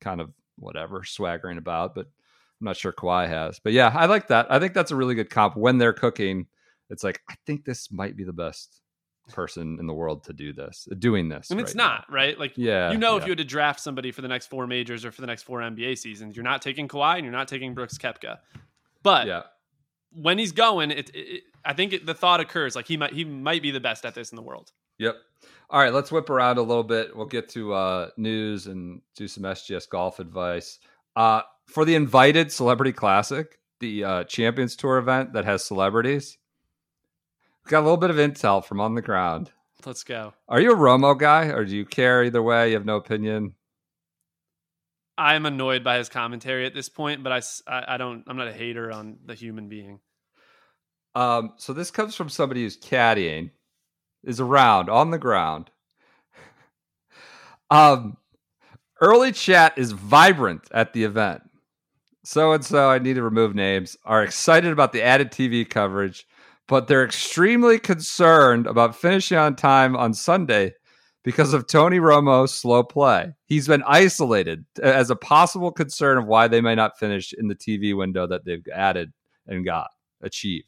[0.00, 1.96] kind of whatever swaggering about.
[1.96, 3.58] But I'm not sure Kawhi has.
[3.58, 4.46] But yeah, I like that.
[4.50, 5.56] I think that's a really good comp.
[5.56, 6.46] When they're cooking,
[6.90, 8.80] it's like I think this might be the best
[9.32, 11.50] person in the world to do this, doing this.
[11.50, 11.88] And it's right now.
[11.88, 12.38] not right.
[12.38, 15.04] Like Yeah, you know, if you had to draft somebody for the next four majors
[15.04, 17.74] or for the next four NBA seasons, you're not taking Kawhi and you're not taking
[17.74, 18.38] Brooks Koepka.
[19.02, 19.42] But Yeah.
[20.12, 23.24] when he's going, it, it, I think it, the thought occurs like he might he
[23.24, 24.72] might be the best at this in the world.
[24.98, 25.16] Yep.
[25.70, 27.16] All right, let's whip around a little bit.
[27.16, 30.80] We'll get to uh, news and do some SGS golf advice.
[31.14, 36.36] Uh, for the invited Celebrity Classic, the uh, Champions Tour event that has celebrities,
[37.68, 39.50] got a little bit of intel from on the ground.
[39.86, 40.34] Let's go.
[40.48, 42.68] Are you a Romo guy, or do you care either way?
[42.68, 43.54] You have no opinion.
[45.16, 48.24] I'm annoyed by his commentary at this point, but I—I don't.
[48.26, 50.00] I'm not a hater on the human being.
[51.14, 53.50] Um, so this comes from somebody who's caddying,
[54.22, 55.70] is around on the ground.
[57.72, 58.16] Um,
[59.00, 61.40] early chat is vibrant at the event.
[62.24, 66.26] So and so, I need to remove names, are excited about the added TV coverage,
[66.70, 70.72] but they're extremely concerned about finishing on time on Sunday
[71.24, 73.34] because of Tony Romo's slow play.
[73.46, 77.56] He's been isolated as a possible concern of why they may not finish in the
[77.56, 79.12] TV window that they've added
[79.48, 79.88] and got
[80.22, 80.64] achieved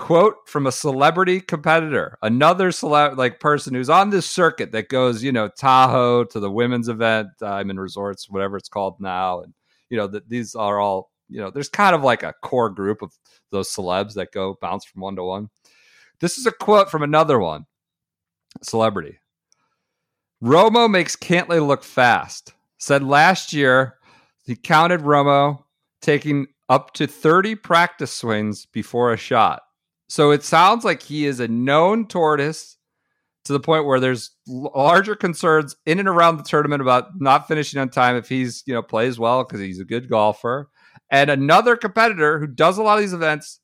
[0.00, 5.22] quote from a celebrity competitor, another celeb like person who's on this circuit that goes,
[5.22, 9.52] you know, Tahoe to the women's event, Diamond Resorts, whatever it's called now, and
[9.90, 13.02] you know that these are all, you know, there's kind of like a core group
[13.02, 13.12] of
[13.50, 15.48] those celebs that go bounce from one to one.
[16.20, 17.66] This is a quote from another one,
[18.62, 19.18] celebrity.
[20.42, 22.54] Romo makes Cantlay look fast.
[22.78, 23.94] Said last year
[24.44, 25.64] he counted Romo
[26.02, 29.62] taking up to 30 practice swings before a shot.
[30.08, 32.76] So it sounds like he is a known tortoise
[33.44, 37.80] to the point where there's larger concerns in and around the tournament about not finishing
[37.80, 40.68] on time if he's, you know, plays well because he's a good golfer.
[41.10, 43.60] And another competitor who does a lot of these events,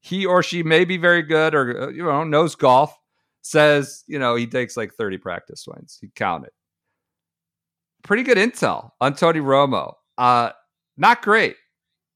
[0.00, 2.96] he or she may be very good or, uh, you know, knows golf,
[3.42, 5.98] says, you know, he takes like 30 practice swings.
[6.00, 6.50] He counted.
[8.04, 9.94] Pretty good intel on Tony Romo.
[10.16, 10.50] Uh,
[10.96, 11.56] not great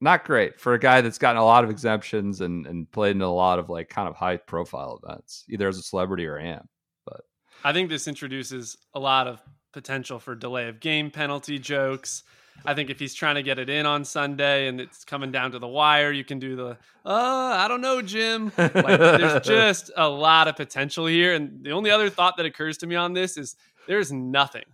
[0.03, 3.23] not great for a guy that's gotten a lot of exemptions and, and played in
[3.23, 6.69] a lot of like kind of high profile events, either as a celebrity or am.
[7.07, 7.21] But
[7.63, 9.41] I think this introduces a lot of
[9.73, 12.25] potential for delay of game penalty jokes.
[12.65, 15.53] I think if he's trying to get it in on Sunday and it's coming down
[15.53, 18.53] to the wire, you can do the, uh, I don't know, Jim.
[18.57, 21.35] Like, there's just a lot of potential here.
[21.35, 24.65] And the only other thought that occurs to me on this is there's nothing,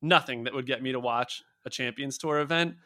[0.00, 2.76] nothing that would get me to watch a Champions Tour event.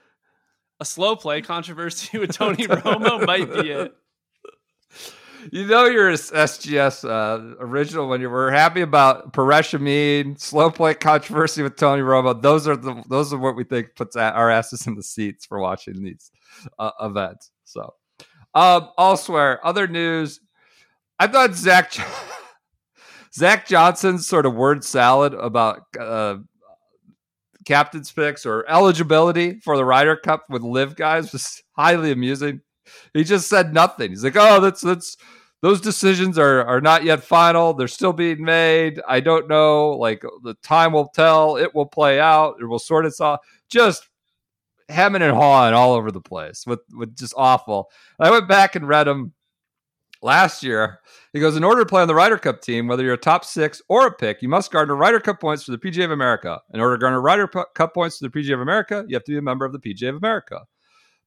[0.81, 3.95] A slow play controversy with Tony Romo might be it.
[5.53, 10.71] You know you're a SGS uh, original when you were happy about Paresh Amin, slow
[10.71, 12.41] play controversy with Tony Romo.
[12.41, 15.59] Those are the those are what we think puts our asses in the seats for
[15.59, 16.31] watching these
[16.79, 17.51] uh, events.
[17.65, 17.95] So,
[18.55, 20.41] um, elsewhere, other news.
[21.19, 21.93] I thought Zach
[23.35, 26.37] Zach Johnson's sort of word salad about uh,
[27.65, 32.61] captain's picks or eligibility for the Ryder Cup with LIV guys was highly amusing.
[33.15, 34.11] He just said nothing.
[34.11, 35.17] He's like, "Oh, that's that's
[35.63, 37.75] those decisions are are not yet final.
[37.75, 39.01] They're still being made.
[39.09, 39.91] I don't know.
[39.91, 41.57] Like the time will tell.
[41.57, 42.57] It will play out.
[42.61, 43.41] It will sort itself.
[43.69, 44.09] Just
[44.89, 47.91] hemming and hawing all over the place with with just awful.
[48.19, 49.33] And I went back and read him
[50.23, 51.01] last year.
[51.33, 53.45] He goes, in order to play on the Ryder Cup team, whether you're a top
[53.45, 56.61] six or a pick, you must garner Ryder Cup points for the PGA of America.
[56.75, 59.33] In order to garner Ryder Cup points for the PGA of America, you have to
[59.33, 60.61] be a member of the PGA of America.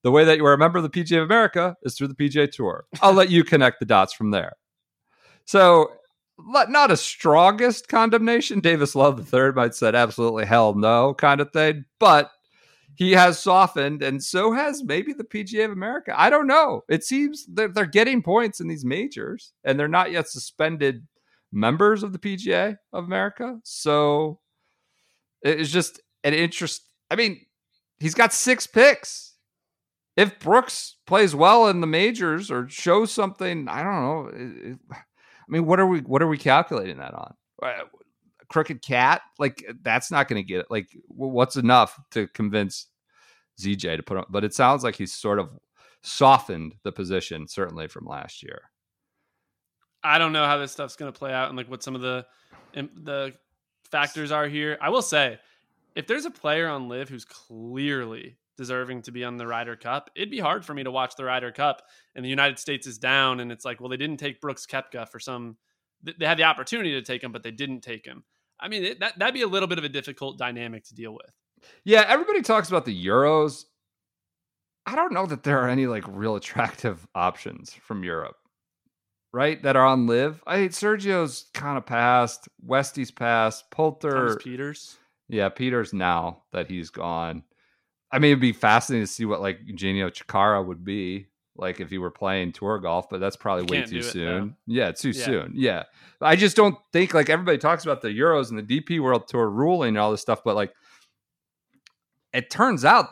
[0.04, 2.16] The way that you are a member of the PGA of America is through the
[2.16, 2.86] PGA Tour.
[3.02, 4.54] I'll let you connect the dots from there.
[5.46, 5.94] So,
[6.38, 8.60] not a strongest condemnation.
[8.60, 12.32] Davis Love III might said absolutely hell no kind of thing, but
[12.96, 16.14] he has softened, and so has maybe the PGA of America.
[16.16, 16.84] I don't know.
[16.90, 21.08] It seems they're, they're getting points in these majors, and they're not yet suspended
[21.52, 23.60] members of the PGA of America.
[23.64, 24.40] So
[25.42, 26.84] it's just an interest.
[27.10, 27.46] I mean,
[28.00, 29.33] he's got six picks.
[30.16, 34.28] If Brooks plays well in the majors or shows something, I don't know.
[34.28, 37.34] it- it- I mean, what are we what are we calculating that on?
[37.62, 37.84] Uh,
[38.50, 40.68] Crooked cat, like that's not going to get it.
[40.70, 42.88] Like, what's enough to convince
[43.60, 44.26] ZJ to put on?
[44.30, 45.50] But it sounds like he's sort of
[46.04, 48.70] softened the position, certainly from last year.
[50.04, 52.02] I don't know how this stuff's going to play out and like what some of
[52.02, 52.26] the
[52.74, 53.34] the
[53.90, 54.78] factors are here.
[54.82, 55.40] I will say,
[55.96, 60.10] if there's a player on LIV who's clearly deserving to be on the Ryder Cup,
[60.16, 61.82] it'd be hard for me to watch the Ryder Cup
[62.16, 65.10] and the United States is down and it's like, well, they didn't take Brooks Koepka
[65.10, 65.58] for some.
[66.04, 68.24] They had the opportunity to take him, but they didn't take him.
[68.60, 71.14] I mean, it, that that'd be a little bit of a difficult dynamic to deal
[71.14, 71.32] with.
[71.84, 73.66] Yeah, everybody talks about the Euros.
[74.86, 78.36] I don't know that there are any like real attractive options from Europe,
[79.32, 79.62] right?
[79.64, 80.42] That are on LIV.
[80.46, 82.48] I Sergio's kind of passed.
[82.62, 83.70] Westy's passed.
[83.72, 84.12] Poulter.
[84.12, 84.96] Thomas Pieters.
[85.30, 87.44] Yeah, Pieters now that he's gone.
[88.14, 91.90] I mean, it'd be fascinating to see what like Eugenio Chacarra would be like if
[91.90, 94.48] he were playing tour golf, but that's probably way too soon.
[94.68, 94.74] though.
[94.74, 95.26] yeah, too Yeah.
[95.26, 95.54] soon.
[95.56, 95.84] Yeah.
[96.22, 99.50] I just don't think like everybody talks about the Euros and the DP World Tour
[99.50, 100.74] ruling and all this stuff, but like
[102.34, 103.08] it turns out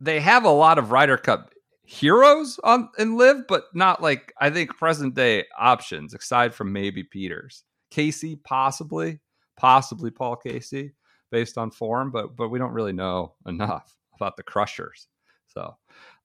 [0.00, 1.52] they have a lot of Ryder Cup
[1.84, 7.02] heroes on in LIV, but not like I think present day options aside from maybe
[7.04, 7.62] Pieters.
[7.90, 9.20] Casey, possibly,
[9.56, 10.92] possibly Paul Casey,
[11.32, 15.08] based on form, but but we don't really know enough about the Crushers.
[15.48, 15.76] So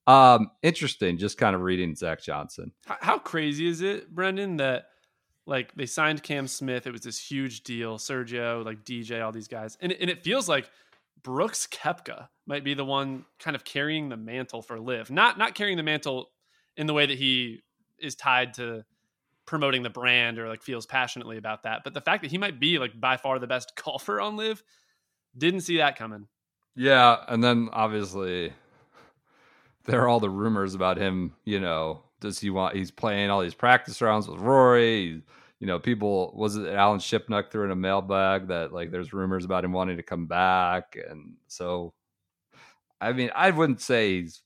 [0.07, 2.71] um, interesting, just kind of reading Zach Johnson.
[2.85, 4.89] How, crazy is it, Brendan, that
[5.47, 6.85] like they signed Cam Smith?
[6.85, 7.97] It was this huge deal.
[7.97, 10.69] Sergio, like DJ, all these guys, and and it feels like
[11.23, 15.09] Brooks Koepka might be the one kind of carrying the mantle for LIV.
[15.09, 16.29] Not not carrying the mantle
[16.77, 17.63] in the way that he
[17.97, 18.85] is tied to
[19.47, 22.59] promoting the brand or like feels passionately about that, but the fact that he might
[22.59, 24.61] be like by far the best golfer on LIV,
[25.35, 26.27] didn't see that coming.
[26.75, 28.53] Yeah, and then obviously
[29.85, 31.33] there are all the rumors about him.
[31.45, 32.75] You know, does he want?
[32.75, 35.21] He's playing all these practice rounds with Rory.
[35.59, 39.45] You know, people was it Alan Shipnuck threw in a mailbag that like there's rumors
[39.45, 41.93] about him wanting to come back, and so
[43.01, 44.41] I mean, I wouldn't say he's.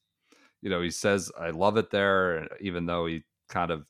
[0.62, 3.86] You know, he says I love it there, even though he kind of,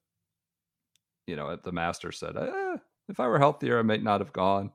[1.25, 2.77] you know, at the master said, eh,
[3.07, 4.71] if I were healthier, I might not have gone.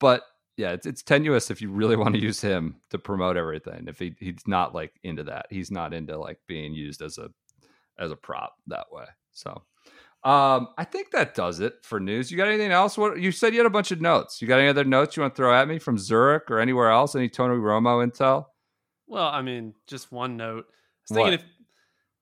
[0.00, 0.22] But
[0.58, 3.84] yeah, it's it's tenuous if you really want to use him to promote everything.
[3.86, 7.30] If he he's not like into that, he's not into like being used as a
[7.98, 9.04] as a prop that way.
[9.32, 9.62] So
[10.24, 12.30] um I think that does it for news.
[12.30, 12.98] You got anything else?
[12.98, 14.42] What you said you had a bunch of notes.
[14.42, 16.90] You got any other notes you want to throw at me from Zurich or anywhere
[16.90, 17.14] else?
[17.14, 18.46] Any Tony Romo intel?
[19.06, 20.66] Well, I mean, just one note.
[20.68, 21.34] I was thinking What?
[21.34, 21.44] if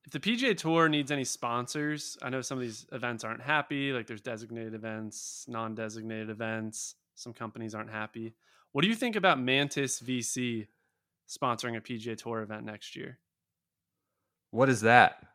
[0.05, 3.93] if the PGA Tour needs any sponsors, I know some of these events aren't happy.
[3.93, 6.95] Like there's designated events, non-designated events.
[7.17, 8.35] Some companies aren't happy.
[8.73, 10.69] What do you think about Mantis VC
[11.29, 13.19] sponsoring a PGA Tour event next year?
[14.51, 15.27] What is that?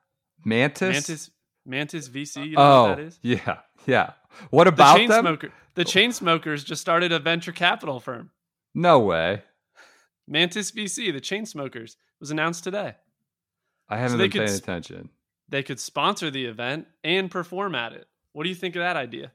[0.45, 0.93] Mantis?
[0.93, 1.31] Mantis
[1.65, 2.49] Mantis VC.
[2.49, 3.19] You know oh, what that is?
[3.21, 4.11] yeah, yeah.
[4.49, 5.23] What The about chain them?
[5.23, 5.51] smoker.
[5.73, 8.31] The Chainsmokers just started a venture capital firm.
[8.75, 9.43] No way.
[10.27, 12.95] Mantis VC, the Chainsmokers, was announced today.
[13.89, 15.09] I haven't they been paying attention.
[15.49, 18.07] They could sponsor the event and perform at it.
[18.33, 19.31] What do you think of that idea?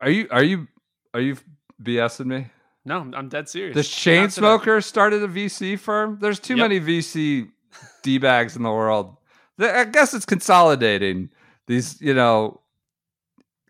[0.00, 0.68] Are you are you
[1.14, 1.36] are you
[1.82, 2.46] BSing me?
[2.84, 3.74] No, I'm dead serious.
[3.74, 6.18] The Chainsmoker started a VC firm.
[6.20, 6.64] There's too Yep.
[6.70, 7.48] many VC
[8.02, 9.16] d bags in the world.
[9.58, 11.30] I guess it's consolidating
[11.66, 12.60] these, you know,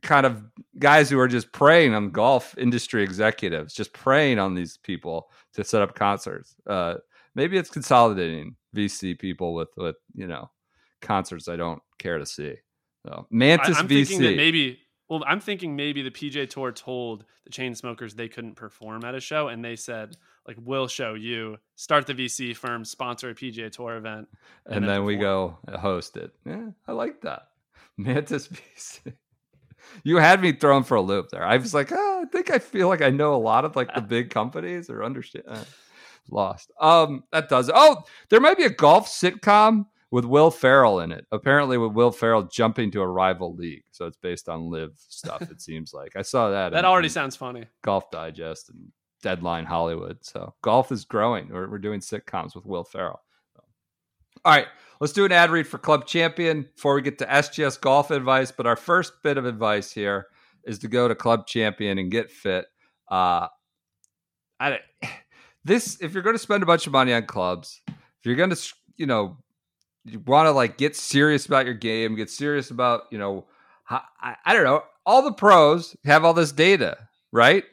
[0.03, 0.43] kind of
[0.79, 5.65] guys who are just preying on golf industry executives, just preying on these people to
[5.65, 6.55] set up concerts.
[6.67, 6.95] Uh,
[7.35, 10.51] maybe it's consolidating VC people with with you know
[11.03, 12.55] concerts I don't care to see.
[13.07, 14.07] So I, Mantis I'm VC.
[14.09, 14.79] thinking that maybe.
[15.09, 19.21] Well, I'm thinking maybe the PJ Tour told the Chainsmokers they couldn't perform at a
[19.21, 21.59] show, and they said, "Like, we'll show you.
[21.77, 24.29] Start the VC firm, sponsor a PJ Tour event,
[24.67, 26.33] and, then, we go host it.
[26.45, 27.49] Yeah, I like that.
[27.97, 29.15] Mantis VC.
[30.05, 31.45] You had me thrown for a loop there.
[31.45, 33.95] I was like, ah, I think I feel like I know a lot of like
[33.95, 35.45] the big companies or understand.
[35.49, 35.65] uh,
[36.31, 36.71] lost.
[36.81, 37.69] Um, that does.
[37.69, 37.75] it.
[37.77, 41.27] Oh, there might be a golf sitcom with Will Ferrell in it.
[41.31, 45.43] Apparently, with Will Ferrell jumping to a rival league, so it's based on LIV stuff.
[45.43, 46.71] It seems like I saw that.
[46.71, 47.67] That in- already in sounds funny.
[47.83, 48.93] Golf Digest and
[49.23, 50.19] Deadline Hollywood.
[50.23, 51.49] So golf is growing.
[51.51, 53.21] We're, we're doing sitcoms with Will Ferrell.
[54.45, 54.69] All right,
[55.01, 58.53] let's do an ad read for Club Champion before we get to SGS golf advice.
[58.53, 60.27] But our first bit of advice here
[60.65, 62.67] is to go to Club Champion and get fit.
[63.11, 63.49] Uh,
[64.61, 64.79] I,
[65.65, 67.95] this if you're going to spend a bunch of money on clubs, if
[68.25, 69.39] you're going to, you know,
[70.13, 73.47] you want to like get serious about your game, get serious about, you know,
[73.89, 76.99] I, I don't know, all the pros have all this data,
[77.33, 77.65] right?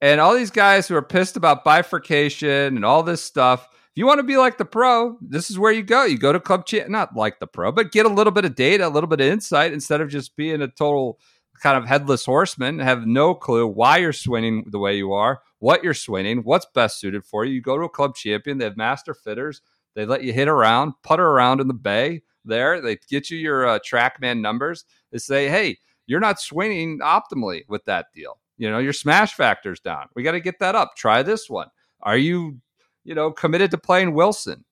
[0.00, 3.66] And all these guys who are pissed about bifurcation and all this stuff.
[3.72, 6.04] If you want to be like the pro, this is where you go.
[6.04, 8.54] You go to Club Champ, not like the pro, but get a little bit of
[8.54, 11.18] data, a little bit of insight instead of just being a total
[11.62, 15.82] kind of headless horseman, have no clue why you're swinging the way you are, what
[15.82, 17.54] you're swinging, what's best suited for you.
[17.54, 19.62] You go to a club champion, they have master fitters,
[19.96, 22.80] they let you hit around, putter around in the bay there.
[22.80, 24.84] They get you your uh, TrackMan numbers.
[25.10, 28.38] They say, hey, you're not swinging optimally with that deal.
[28.58, 30.06] You know, your smash factor's down.
[30.14, 30.96] We got to get that up.
[30.96, 31.68] Try this one.
[32.02, 32.60] Are you,
[33.04, 34.64] you know, committed to playing Wilson?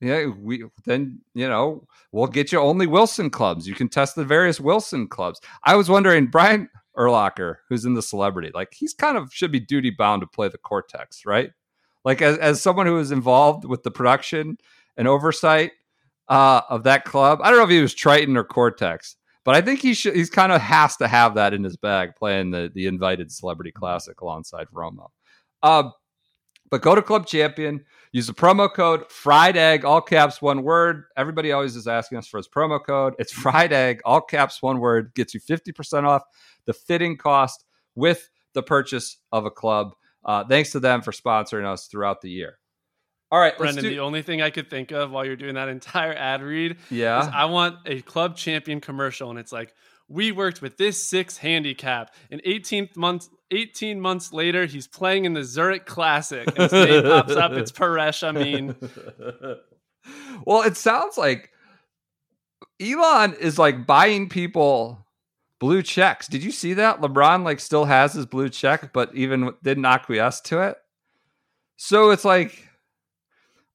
[0.00, 3.68] Yeah, we then you know we'll get you only Wilson clubs.
[3.68, 5.42] You can test the various Wilson clubs.
[5.64, 9.60] I was wondering, Brian Urlacher, who's in the celebrity, like he's kind of should be
[9.60, 11.50] duty bound to play the Cortex, right?
[12.04, 14.56] Like as as someone who is involved with the production
[14.96, 15.72] and oversight
[16.28, 17.40] uh, of that club.
[17.42, 20.14] I don't know if he was Triton or Cortex, but I think he should.
[20.14, 23.72] He's kind of has to have that in his bag, playing the the invited Celebrity
[23.72, 25.08] Classic alongside Romo.
[25.62, 25.90] Uh,
[26.70, 27.84] but go to Club Champion.
[28.12, 31.04] Use the promo code Fried Egg, all caps, one word.
[31.16, 33.14] Everybody always is asking us for his promo code.
[33.18, 35.12] It's Fried Egg, all caps, one word.
[35.14, 36.22] Gets you 50% off
[36.64, 39.94] the fitting cost with the purchase of a club.
[40.24, 42.58] Uh, thanks to them for sponsoring us throughout the year.
[43.32, 43.90] All right, Brendan, do.
[43.90, 46.78] the only thing I could think of while you're doing that entire ad read is
[46.90, 47.30] yeah.
[47.32, 49.72] I want a club champion commercial, and it's like,
[50.08, 52.12] We worked with this six handicap.
[52.30, 56.46] And 18 months 18 months later, he's playing in the Zurich Classic.
[56.46, 57.52] And his name pops up.
[57.52, 58.76] It's Paresh Amin,
[60.44, 61.50] well, it sounds like
[62.80, 65.06] Elon is like buying people
[65.60, 66.26] blue checks.
[66.26, 67.00] Did you see that?
[67.00, 70.76] LeBron like still has his blue check, but even didn't acquiesce to it.
[71.76, 72.66] So it's like,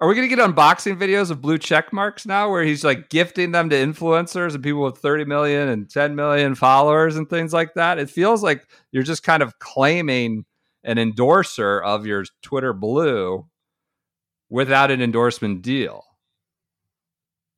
[0.01, 3.51] are we to get unboxing videos of blue check marks now where he's like gifting
[3.51, 7.75] them to influencers and people with 30 million and 10 million followers and things like
[7.75, 7.97] that?
[7.97, 10.43] It feels like you're just kind of claiming
[10.83, 13.47] an endorser of your Twitter blue
[14.49, 16.03] without an endorsement deal.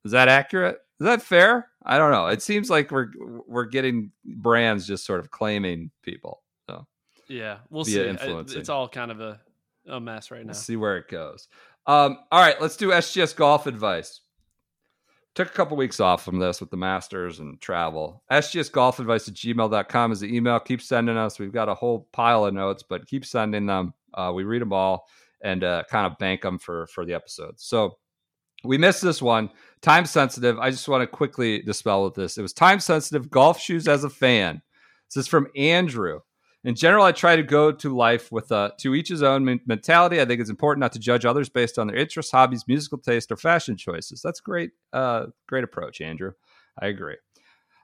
[0.04, 0.78] Is that accurate?
[1.00, 1.67] Is that fair?
[1.84, 2.26] I don't know.
[2.26, 3.08] It seems like we're
[3.46, 6.42] we're getting brands just sort of claiming people.
[6.68, 6.86] So
[7.28, 8.04] Yeah, we'll see.
[8.06, 8.60] Influencing.
[8.60, 9.40] It's all kind of a,
[9.86, 10.48] a mess right now.
[10.48, 11.48] we'll see where it goes.
[11.86, 14.20] Um, all right, let's do SGS golf advice.
[15.34, 18.24] Took a couple weeks off from this with the Masters and travel.
[18.30, 20.58] SGS golf advice at gmail.com is the email.
[20.58, 21.38] Keep sending us.
[21.38, 23.94] We've got a whole pile of notes, but keep sending them.
[24.12, 25.06] Uh, we read them all
[25.40, 27.62] and uh, kind of bank them for for the episodes.
[27.64, 27.98] So
[28.64, 29.50] we missed this one.
[29.80, 30.58] Time sensitive.
[30.58, 32.38] I just want to quickly dispel with this.
[32.38, 34.62] It was time sensitive golf shoes as a fan.
[35.08, 36.20] This is from Andrew.
[36.64, 40.20] In general, I try to go to life with a to each his own mentality.
[40.20, 43.30] I think it's important not to judge others based on their interests, hobbies, musical taste,
[43.30, 44.20] or fashion choices.
[44.22, 46.32] That's great, uh, great approach, Andrew.
[46.80, 47.16] I agree.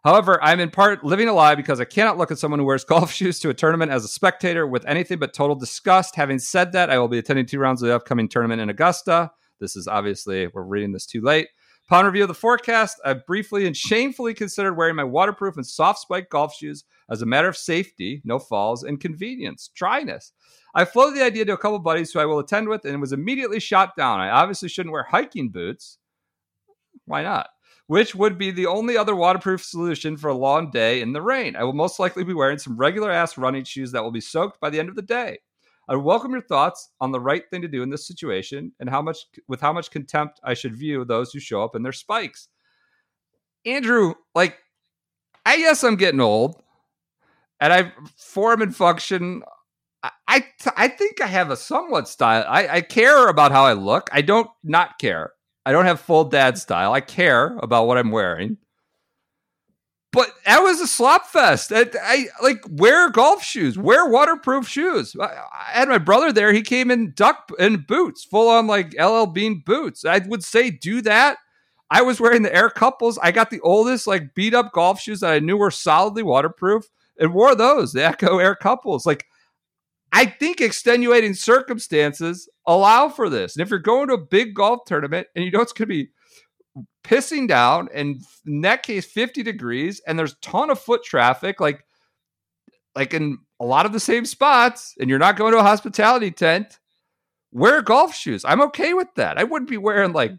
[0.03, 2.85] However, I'm in part living a lie because I cannot look at someone who wears
[2.95, 6.17] golf shoes to a tournament as a spectator with anything but total disgust.
[6.17, 9.31] Having said that, I will be attending two rounds of the upcoming tournament in Augusta.
[9.61, 11.49] This is obviously, we're reading this too late.
[11.87, 15.99] Upon review of the forecast, I briefly and shamefully considered wearing my waterproof and soft
[15.99, 20.33] spike golf shoes as a matter of safety, no falls, and convenience, dryness.
[20.75, 23.13] I floated the idea to a couple buddies who I will attend with and was
[23.13, 24.19] immediately shot down.
[24.19, 25.99] I obviously shouldn't wear hiking boots.
[27.05, 27.49] Why not?
[27.87, 31.55] Which would be the only other waterproof solution for a long day in the rain.
[31.55, 34.59] I will most likely be wearing some regular ass running shoes that will be soaked
[34.59, 35.41] by the end of the day.
[35.89, 39.03] I welcome your thoughts on the right thing to do in this situation and how
[39.03, 39.19] much
[39.49, 42.49] with how much contempt I should view those who show up in their spikes.
[43.67, 44.59] Andrew, like
[45.45, 46.63] I guess I'm getting old
[47.61, 49.43] and I form and function.
[50.03, 50.45] I, I,
[50.77, 52.45] I think I have a somewhat style.
[52.49, 54.09] I, I care about how I look.
[54.13, 55.33] I don't not care.
[55.67, 56.93] I don't have full dad style.
[56.93, 58.59] I care about what I'm wearing.
[60.15, 61.73] But that was a slop fest.
[61.75, 65.17] I, I like wear golf shoes, wear waterproof shoes.
[65.21, 66.53] I, I had my brother there.
[66.53, 70.05] He came in duck in boots, full on like LL Bean boots.
[70.05, 71.39] I would say do that.
[71.91, 73.19] I was wearing the Air Couples.
[73.19, 76.89] I got the oldest like beat up golf shoes that I knew were solidly waterproof
[77.19, 79.05] and wore those, the Ecco Air Couples.
[79.05, 79.27] Like
[80.13, 83.57] I think extenuating circumstances allow for this.
[83.57, 85.95] And if you're going to a big golf tournament and you know it's going to
[85.95, 86.11] be
[87.05, 91.61] pissing down and in that case 50 degrees and there's a ton of foot traffic
[91.61, 91.85] like
[92.97, 96.31] like in a lot of the same spots and you're not going to a hospitality
[96.31, 96.79] tent
[97.55, 98.45] wear golf shoes.
[98.45, 99.39] I'm okay with that.
[99.39, 100.39] I wouldn't be wearing like mm.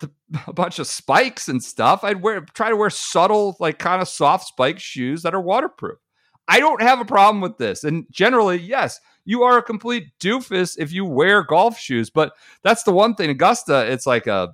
[0.00, 0.10] the,
[0.46, 2.04] a bunch of spikes and stuff.
[2.04, 5.98] I'd wear try to wear subtle like kind of soft spike shoes that are waterproof.
[6.48, 10.74] I don't have a problem with this and generally yes you are a complete doofus
[10.80, 12.32] if you wear golf shoes but
[12.64, 14.52] that's the one thing augusta it's like a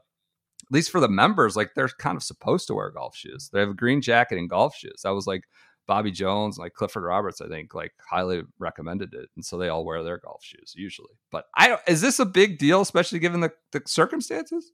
[0.68, 3.50] at least for the members, like they're kind of supposed to wear golf shoes.
[3.52, 5.02] They have a green jacket and golf shoes.
[5.04, 5.44] That was like
[5.86, 9.84] Bobby Jones, like Clifford Roberts, I think, like highly recommended it, and so they all
[9.84, 11.14] wear their golf shoes usually.
[11.30, 11.80] But I don't.
[11.86, 14.72] Is this a big deal, especially given the, the circumstances?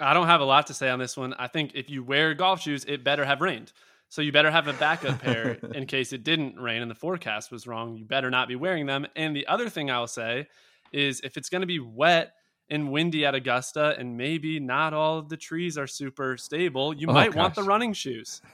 [0.00, 1.34] I don't have a lot to say on this one.
[1.34, 3.72] I think if you wear golf shoes, it better have rained.
[4.10, 7.50] So you better have a backup pair in case it didn't rain and the forecast
[7.50, 7.96] was wrong.
[7.96, 9.06] You better not be wearing them.
[9.16, 10.46] And the other thing I'll say
[10.92, 12.32] is if it's going to be wet
[12.70, 17.06] and windy at Augusta and maybe not all of the trees are super stable, you
[17.08, 18.42] Oh, might want the running shoes.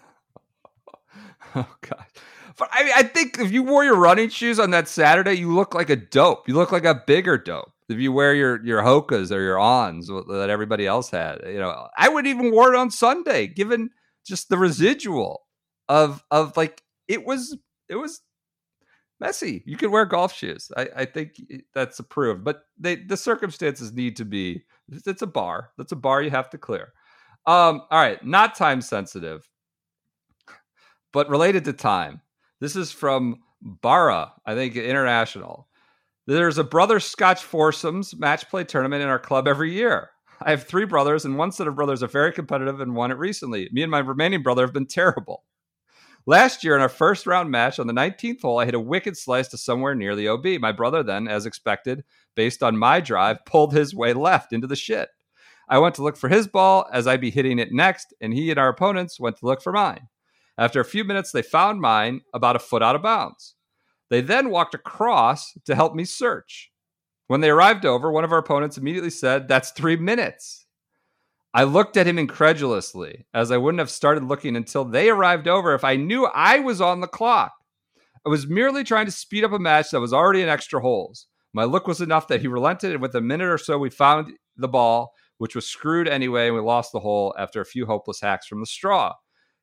[1.55, 2.07] Oh god.
[2.59, 5.75] But I, I think if you wore your running shoes on that Saturday, you look
[5.75, 6.49] like a dope.
[6.49, 7.71] You look like a bigger dope.
[7.89, 11.89] If you wear your your Hokas or your ons that everybody else had, you know,
[11.97, 13.91] I would even wear it on Sunday, given
[14.27, 15.43] just the residual
[15.89, 17.57] of of like it was
[17.89, 18.21] it was
[19.25, 19.63] messy.
[19.67, 20.71] You can wear golf shoes.
[20.77, 21.41] I, I think
[21.75, 24.65] that's approved, but they the circumstances need to be.
[24.91, 25.71] It's a bar.
[25.79, 26.93] That's a bar you have to clear.
[27.47, 29.49] Um, all right, not time sensitive
[31.15, 32.21] but related to time.
[32.61, 35.69] This is from Bara, I think international.
[36.27, 40.11] There's a brother Scotch foursomes match play tournament in our club every year.
[40.43, 43.19] I have three brothers, and one set of brothers are very competitive and won it
[43.19, 43.69] recently.
[43.73, 45.45] Me and my remaining brother have been terrible.
[46.27, 49.15] Last year, in our first round match on the 19th hole, I hit a wicked
[49.15, 50.47] slice to somewhere near the OB.
[50.59, 52.03] My brother then, as expected,
[52.35, 55.11] based on my drive, pulled his way left into the shit.
[55.69, 58.51] I went to look for his ball as I'd be hitting it next, and he
[58.51, 60.09] and our opponents went to look for mine.
[60.57, 63.55] After a few minutes, they found mine about a foot out of bounds.
[64.09, 66.71] They then walked across to help me search.
[67.27, 70.64] When they arrived over, one of our opponents immediately said, That's three minutes.
[71.57, 75.73] I looked at him incredulously, as I wouldn't have started looking until they arrived over
[75.73, 77.53] if I knew I was on the clock.
[78.27, 81.29] I was merely trying to speed up a match that was already in extra holes.
[81.53, 84.33] My look was enough that he relented, and with a minute or so, we found
[84.57, 88.21] the ball, which was screwed anyway, and we lost the hole after a few hopeless
[88.21, 89.13] hacks from the straw.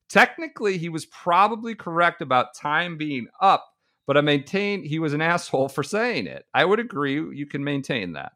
[0.07, 3.65] Technically, he was probably correct about time being up,
[4.07, 6.45] but I maintain he was an asshole for saying it.
[6.53, 8.31] I would agree you can maintain that.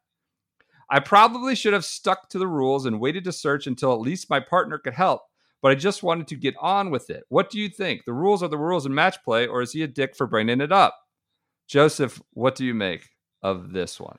[0.90, 4.30] I probably should have stuck to the rules and waited to search until at least
[4.30, 5.22] my partner could help,
[5.62, 7.24] but I just wanted to get on with it.
[7.28, 8.04] What do you think?
[8.04, 10.60] The rules are the rules in match play, or is he a dick for bringing
[10.60, 10.96] it up?
[11.68, 13.08] Joseph, what do you make
[13.42, 14.18] of this one?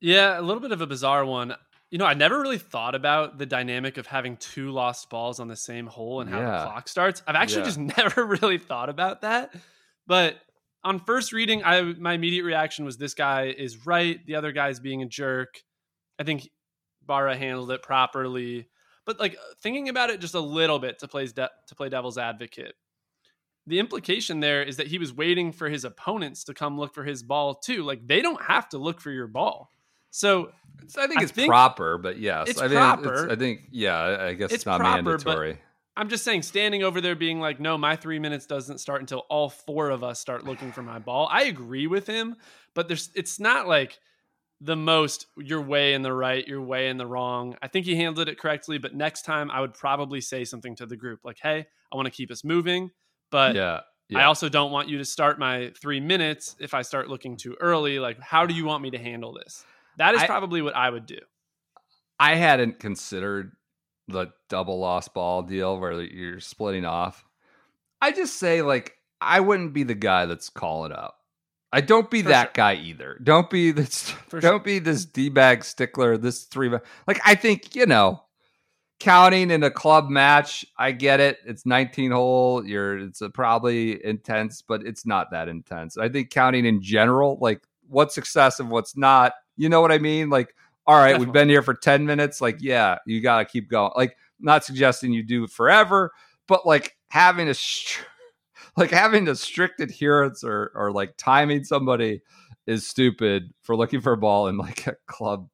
[0.00, 1.54] Yeah, a little bit of a bizarre one.
[1.90, 5.48] You know, I never really thought about the dynamic of having two lost balls on
[5.48, 6.58] the same hole and how Yeah.
[6.58, 7.22] the clock starts.
[7.26, 7.64] I've actually Yeah.
[7.64, 9.54] just never really thought about that.
[10.06, 10.36] But
[10.84, 14.78] on first reading, I my immediate reaction was this guy is right, the other guy's
[14.80, 15.62] being a jerk.
[16.18, 16.48] I think
[17.06, 18.68] Barra handled it properly.
[19.04, 22.18] But like thinking about it just a little bit to play de- to play devil's
[22.18, 22.74] advocate.
[23.66, 27.04] The implication there is that he was waiting for his opponents to come look for
[27.04, 27.82] his ball too.
[27.84, 29.70] Like they don't have to look for your ball.
[30.10, 33.30] So It's- I think I it's think proper, but yes, it's I mean, proper.
[33.30, 35.58] I think, yeah, I guess it's, It's not proper, mandatory.
[35.96, 39.24] I'm just saying, standing over there being like, no, my three minutes doesn't start until
[39.28, 41.28] all four of us start looking for my ball.
[41.30, 42.36] I agree with him,
[42.74, 43.98] but there's it's not like
[44.60, 47.56] the most you're way in the right, you're way in the wrong.
[47.62, 50.86] I think he handled it correctly, but next time I would probably say something to
[50.86, 52.90] the group like, hey, I want to keep us moving,
[53.30, 54.18] but yeah, yeah.
[54.20, 57.56] I also don't want you to start my three minutes if I start looking too
[57.60, 57.98] early.
[57.98, 59.64] Like, how do you want me to handle this?
[59.98, 61.18] That is I- probably what I would do.
[62.20, 63.52] I hadn't considered
[64.08, 67.24] the double lost ball deal where you're splitting off.
[68.00, 71.17] I just say like I wouldn't be the guy that's calling up.
[71.72, 72.52] I don't be For that sure.
[72.54, 73.18] guy either.
[73.22, 74.10] Don't be this.
[74.10, 76.16] For don't be this d bag stickler.
[76.16, 76.70] This three.
[77.06, 78.22] Like I think you know,
[79.00, 80.64] counting in a club match.
[80.78, 81.38] I get it.
[81.46, 82.64] It's 19 hole.
[82.64, 82.98] You're.
[82.98, 85.98] It's probably intense, but it's not that intense.
[85.98, 89.32] I think counting in general, like what's excessive, and what's not.
[89.56, 90.30] You know what I mean?
[90.30, 90.54] Like
[90.88, 92.40] all right, we've been here for 10 minutes.
[92.40, 93.92] Like, yeah, you got to keep going.
[93.94, 96.12] Like, not suggesting you do it forever,
[96.46, 98.04] but like having a, str-
[98.78, 102.22] like having a strict adherence or, or like timing somebody
[102.66, 105.48] is stupid for looking for a ball in like a club,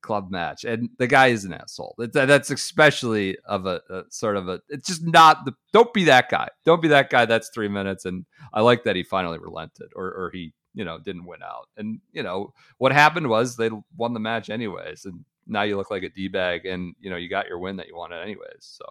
[0.00, 0.64] club match.
[0.64, 1.94] And the guy is an asshole.
[1.98, 5.92] That- that- That's especially of a, a sort of a, it's just not the, don't
[5.92, 6.48] be that guy.
[6.64, 7.24] Don't be that guy.
[7.26, 8.04] That's three minutes.
[8.04, 11.68] And I like that he finally relented or, or he, you know, didn't win out.
[11.76, 15.90] And, you know, what happened was they won the match anyways, and now you look
[15.90, 18.58] like a d bag, and you know you got your win that you wanted anyways.
[18.60, 18.84] So,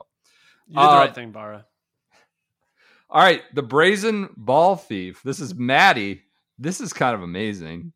[0.67, 1.65] You did the Uh, right thing, Barra.
[3.09, 5.21] All right, the brazen ball thief.
[5.23, 6.23] This is Maddie.
[6.57, 7.93] This is kind of amazing.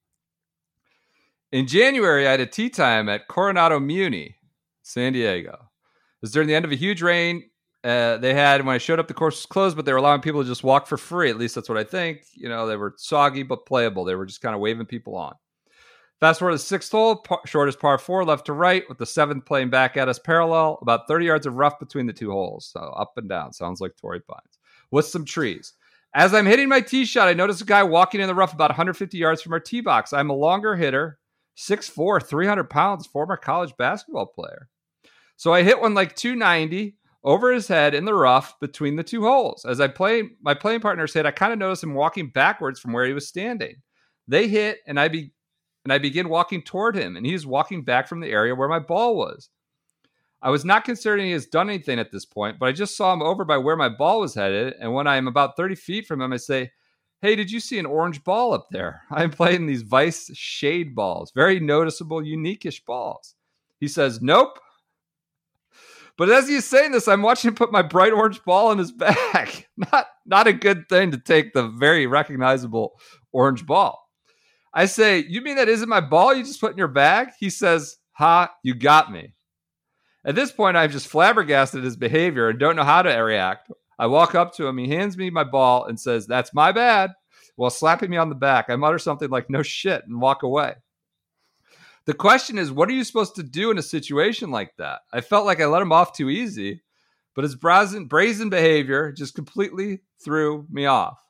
[1.51, 4.35] In January, I had a tee time at Coronado Muni,
[4.83, 5.53] San Diego.
[5.53, 7.49] It was during the end of a huge rain.
[7.83, 10.21] Uh, they had when I showed up, the course was closed, but they were allowing
[10.21, 11.29] people to just walk for free.
[11.29, 12.25] At least that's what I think.
[12.35, 14.03] You know, they were soggy but playable.
[14.03, 15.33] They were just kind of waving people on.
[16.19, 19.05] Fast forward to the sixth hole, par, shortest par four, left to right, with the
[19.05, 20.77] seventh playing back at us parallel.
[20.81, 22.69] About 30 yards of rough between the two holes.
[22.71, 23.53] So up and down.
[23.53, 24.58] Sounds like Torrey Pines.
[24.91, 25.73] With some trees.
[26.15, 28.71] As I'm hitting my tee shot, I notice a guy walking in the rough about
[28.71, 30.11] 150 yards from our tee box.
[30.11, 31.19] I'm a longer hitter,
[31.57, 34.69] 6'4, 300 pounds, former college basketball player.
[35.35, 39.23] So I hit one like 290 over his head in the rough between the two
[39.23, 39.65] holes.
[39.65, 42.93] As I play, my playing partners hit, I kind of noticed him walking backwards from
[42.93, 43.75] where he was standing.
[44.27, 45.31] They hit, and I be
[45.85, 48.79] and I begin walking toward him, and he's walking back from the area where my
[48.79, 49.49] ball was.
[50.41, 53.11] I was not considering he has done anything at this point, but I just saw
[53.11, 54.73] him over by where my ball was headed.
[54.79, 56.71] And when I am about 30 feet from him, I say,
[57.21, 59.01] Hey, did you see an orange ball up there?
[59.11, 63.35] I'm playing these Vice shade balls, very noticeable, unique-ish balls.
[63.79, 64.59] He says, Nope.
[66.17, 68.91] But as he's saying this, I'm watching him put my bright orange ball in his
[68.91, 69.65] bag.
[69.77, 72.99] not, not a good thing to take the very recognizable
[73.31, 73.97] orange ball.
[74.73, 77.29] I say, You mean that isn't my ball you just put in your bag?
[77.39, 79.33] He says, Ha, you got me.
[80.25, 83.71] At this point, I'm just flabbergasted at his behavior and don't know how to react.
[83.97, 84.77] I walk up to him.
[84.77, 87.11] He hands me my ball and says, That's my bad,
[87.55, 88.69] while slapping me on the back.
[88.69, 90.75] I mutter something like, No shit, and walk away.
[92.05, 95.01] The question is, what are you supposed to do in a situation like that?
[95.13, 96.81] I felt like I let him off too easy,
[97.35, 101.21] but his brazen, brazen behavior just completely threw me off.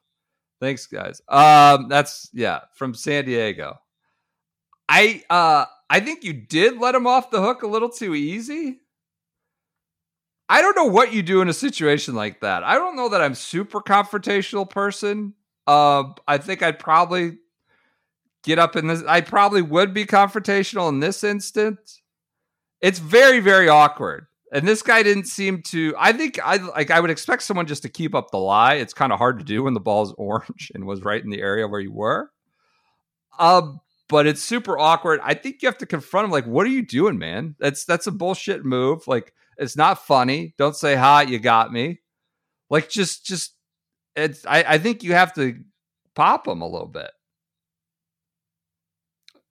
[0.62, 1.22] Thanks, guys.
[1.28, 3.78] Um, that's yeah, from San Diego.
[4.90, 8.80] I uh I think you did let him off the hook a little too easy.
[10.50, 12.64] I don't know what you do in a situation like that.
[12.64, 15.36] I don't know that I'm super confrontational person.
[15.68, 17.38] Uh, I think I'd probably
[18.44, 19.04] get up in this.
[19.08, 22.02] I probably would be confrontational in this instance.
[22.82, 24.26] It's very, very awkward.
[24.52, 25.94] And this guy didn't seem to.
[26.00, 26.90] I think I like.
[26.90, 28.76] I would expect someone just to keep up the lie.
[28.76, 31.42] It's kind of hard to do when the ball's orange and was right in the
[31.42, 32.32] area where you were.
[33.38, 33.80] Um,
[34.10, 35.22] but it's super awkward.
[35.24, 36.32] I think you have to confront him.
[36.32, 37.56] Like, what are you doing, man?
[37.60, 39.08] That's that's a bullshit move.
[39.08, 40.56] Like, it's not funny.
[40.58, 41.22] Don't say hi.
[41.22, 42.02] You got me.
[42.70, 43.56] Like, just just.
[44.16, 44.46] It's.
[44.46, 45.56] I I think you have to
[46.16, 47.12] pop him a little bit.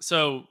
[0.00, 0.44] So,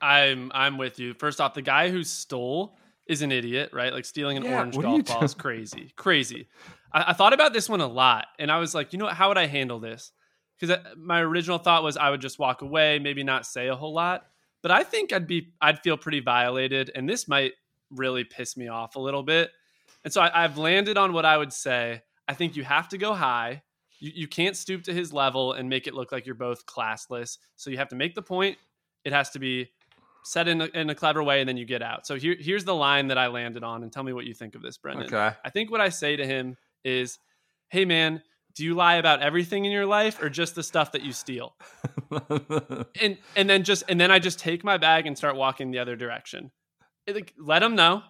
[0.00, 1.14] I'm I'm with you.
[1.14, 2.76] First off, the guy who stole
[3.06, 3.92] is an idiot, right?
[3.92, 6.48] Like stealing an Yeah, orange what are you golf ball is crazy, crazy.
[6.92, 9.14] I, I thought about this one a lot, and I was like, you know what?
[9.14, 10.12] How would I handle this?
[10.60, 13.74] Because uh, my original thought was I would just walk away, maybe not say a
[13.74, 14.26] whole lot.
[14.62, 17.52] But I think I'd be, I'd feel pretty violated, and this might
[17.90, 19.50] really piss me off a little bit.
[20.04, 22.02] And so I, I've landed on what I would say.
[22.28, 23.62] I think you have to go high.
[23.98, 27.38] You, you can't stoop to his level and make it look like you're both classless.
[27.56, 28.58] So you have to make the point.
[29.04, 29.70] It has to be
[30.24, 32.06] said in a, in a clever way, and then you get out.
[32.06, 34.54] So here, here's the line that I landed on, and tell me what you think
[34.54, 35.06] of this, Brendan.
[35.06, 35.36] Okay.
[35.44, 37.18] I think what I say to him is,
[37.68, 38.22] "Hey, man,
[38.54, 41.54] do you lie about everything in your life, or just the stuff that you steal?"
[43.00, 45.78] And and then just and then I just take my bag and start walking the
[45.78, 46.50] other direction.
[47.06, 48.02] It, like, let him know,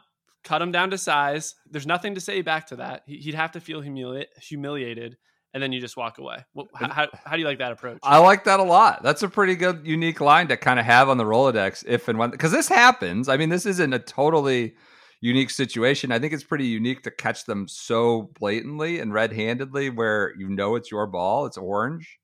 [0.43, 1.55] cut him down to size.
[1.71, 3.03] There's nothing to say back to that.
[3.07, 5.17] He, he'd have to feel humili- humiliated,
[5.53, 6.39] and then you just walk away.
[6.55, 7.99] Well, how, how, how do you like that approach?
[8.03, 9.03] I like that a lot.
[9.03, 12.19] That's a pretty good, unique line to kind of have on the Rolodex if and
[12.19, 13.29] when, because this happens.
[13.29, 14.75] I mean, this isn't a totally
[15.21, 16.13] unique situation.
[16.13, 20.49] I think it's pretty unique to catch them so blatantly and red handedly where you
[20.49, 22.19] know it's your ball, it's orange.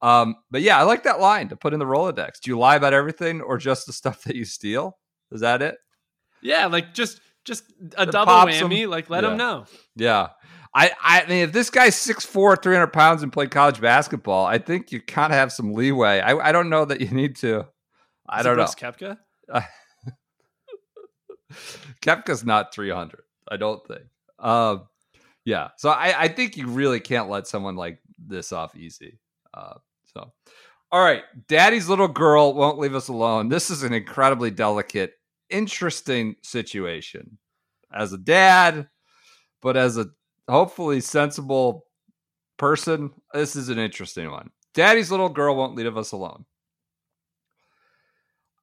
[0.00, 2.40] Um, but yeah, I like that line to put in the Rolodex.
[2.42, 4.96] Do you lie about everything or just the stuff that you steal?
[5.32, 5.76] Is that it?
[6.42, 7.64] yeah, like just just
[7.96, 8.86] a It double whammy.
[8.88, 9.30] Like let Yeah.
[9.32, 9.64] him know.
[9.96, 10.28] Yeah.
[10.74, 14.92] I, I mean, if this guy's 6'4, 300 pounds and played college basketball, I think
[14.92, 16.20] you kind of have some leeway.
[16.20, 17.66] I, I don't know that you need to.
[18.28, 18.66] I Is don't know.
[18.66, 19.16] Brooks Koepka?
[22.02, 23.22] Koepka's not 300.
[23.50, 24.02] I don't think.
[24.38, 24.88] Um,
[25.44, 25.68] yeah.
[25.76, 29.18] So I, I think you really can't let someone like this off easy.
[29.54, 29.74] Uh,
[30.04, 30.32] so,
[30.92, 31.22] all right.
[31.48, 33.48] Daddy's little girl won't leave us alone.
[33.48, 35.14] This is an incredibly delicate,
[35.50, 37.38] interesting situation.
[37.92, 38.88] As a dad,
[39.62, 40.08] but as a
[40.48, 41.86] hopefully sensible
[42.58, 44.50] person, this is an interesting one.
[44.74, 46.44] Daddy's little girl won't leave us alone.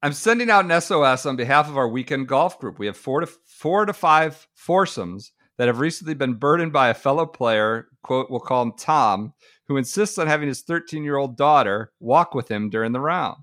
[0.06, 2.78] I'm sending out an SOS on behalf of our weekend golf group.
[2.78, 6.94] We have four to four to five foursomes that have recently been burdened by a
[6.94, 9.34] fellow player, quote, we'll call him Tom,
[9.66, 13.38] who insists on having his 13 year old daughter walk with him during the round.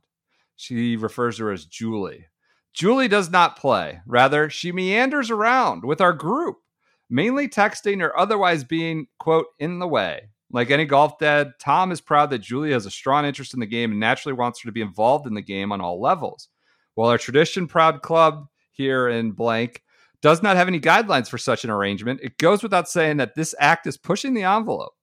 [0.56, 2.28] She refers to her as Julie.
[2.72, 4.00] Julie does not play.
[4.08, 6.60] Rather, she meanders around with our group,
[7.10, 10.30] mainly texting or otherwise being, quote, in the way.
[10.50, 13.66] Like any golf dad, Tom is proud that Julie has a strong interest in the
[13.66, 16.48] game and naturally wants her to be involved in the game on all levels.
[16.96, 19.82] While our tradition proud club here in blank
[20.22, 23.54] does not have any guidelines for such an arrangement, it goes without saying that this
[23.60, 24.94] act is pushing the envelope.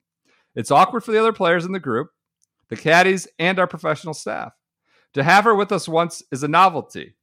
[0.55, 2.09] It's awkward for the other players in the group,
[2.69, 4.53] the caddies, and our professional staff.
[5.15, 7.15] To have her with us once is a novelty.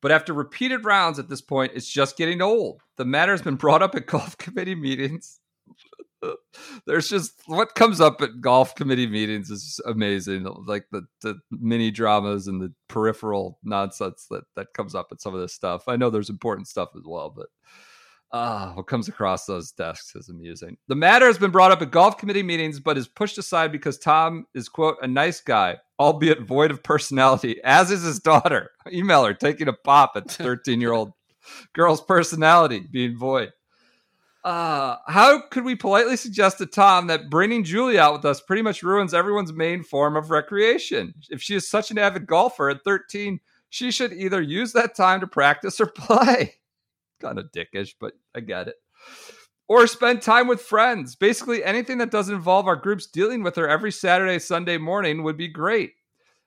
[0.00, 2.82] But after repeated rounds at this point, it's just getting old.
[2.96, 5.40] The matter has been brought up at golf committee meetings.
[6.86, 10.44] There's just what comes up at golf committee meetings is amazing.
[10.66, 15.34] Like the, the mini dramas and the peripheral nonsense that, that comes up at some
[15.34, 15.84] of this stuff.
[15.88, 17.46] I know there's important stuff as well, but
[18.32, 20.76] ah, what comes across those desks is amusing.
[20.88, 23.98] The matter has been brought up at golf committee meetings, but is pushed aside because
[23.98, 28.70] Tom is, quote, a nice guy, albeit void of personality, as is his daughter.
[28.92, 31.12] Email her taking a pop at 13 year old
[31.74, 33.52] girl's personality being void.
[34.44, 38.62] Uh, how could we politely suggest to Tom that bringing Julie out with us pretty
[38.62, 41.14] much ruins everyone's main form of recreation?
[41.30, 43.38] If she is such an avid golfer at 13,
[43.70, 46.54] she should either use that time to practice or play.
[47.20, 48.76] Kind of dickish, but I get it.
[49.68, 51.14] Or spend time with friends.
[51.14, 55.36] Basically, anything that doesn't involve our groups dealing with her every Saturday, Sunday morning would
[55.36, 55.92] be great.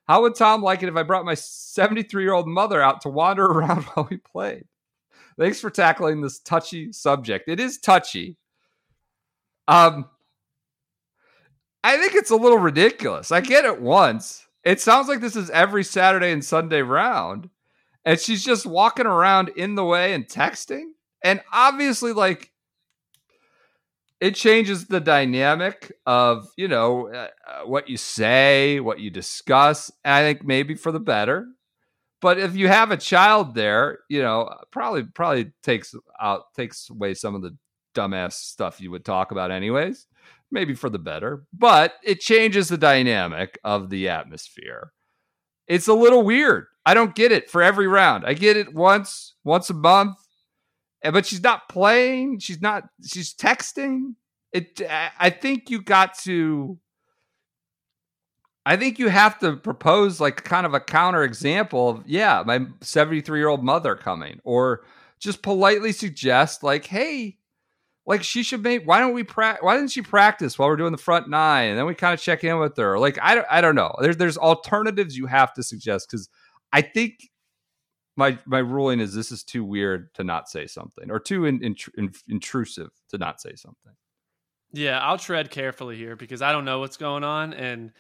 [0.07, 3.09] How would Tom like it if I brought my 73 year old mother out to
[3.09, 4.65] wander around while we played?
[5.37, 7.49] Thanks for tackling this touchy subject.
[7.49, 8.37] It is touchy.
[9.67, 10.05] Um,
[11.83, 13.31] I think it's a little ridiculous.
[13.31, 14.47] I get it once.
[14.63, 17.49] It sounds like this is every Saturday and Sunday round,
[18.03, 20.91] and she's just walking around in the way and texting.
[21.23, 22.51] And obviously, like,
[24.19, 29.91] it changes the dynamic of you know uh, uh, what you say, what you discuss.
[30.03, 31.47] And I think maybe for the better.
[32.21, 37.13] But if you have a child there, you know, probably probably takes out takes away
[37.13, 37.55] some of the
[37.93, 40.07] dumbass stuff you would talk about anyways.
[40.51, 44.91] Maybe for the better, but it changes the dynamic of the atmosphere.
[45.67, 46.67] It's a little weird.
[46.85, 48.25] I don't get it for every round.
[48.25, 50.17] I get it once, once a month,
[51.01, 52.39] but she's not playing.
[52.39, 52.83] She's not.
[53.03, 54.13] She's texting.
[54.53, 54.81] It.
[55.19, 56.77] I think you got to.
[58.65, 62.65] I think you have to propose like kind of a counter example of yeah, my
[62.81, 64.83] 73 year old mother coming, or
[65.19, 67.37] just politely suggest like, hey,
[68.07, 68.87] like she should make.
[68.87, 69.63] Why don't we practice?
[69.63, 72.19] Why didn't she practice while we're doing the front nine, and then we kind of
[72.19, 72.97] check in with her?
[72.97, 73.47] Like I don't.
[73.49, 73.93] I don't know.
[73.99, 76.27] There's there's alternatives you have to suggest because
[76.73, 77.29] I think
[78.15, 81.63] my my ruling is this is too weird to not say something or too in,
[81.63, 83.93] in, in, intrusive to not say something.
[84.71, 87.91] Yeah, I'll tread carefully here because I don't know what's going on and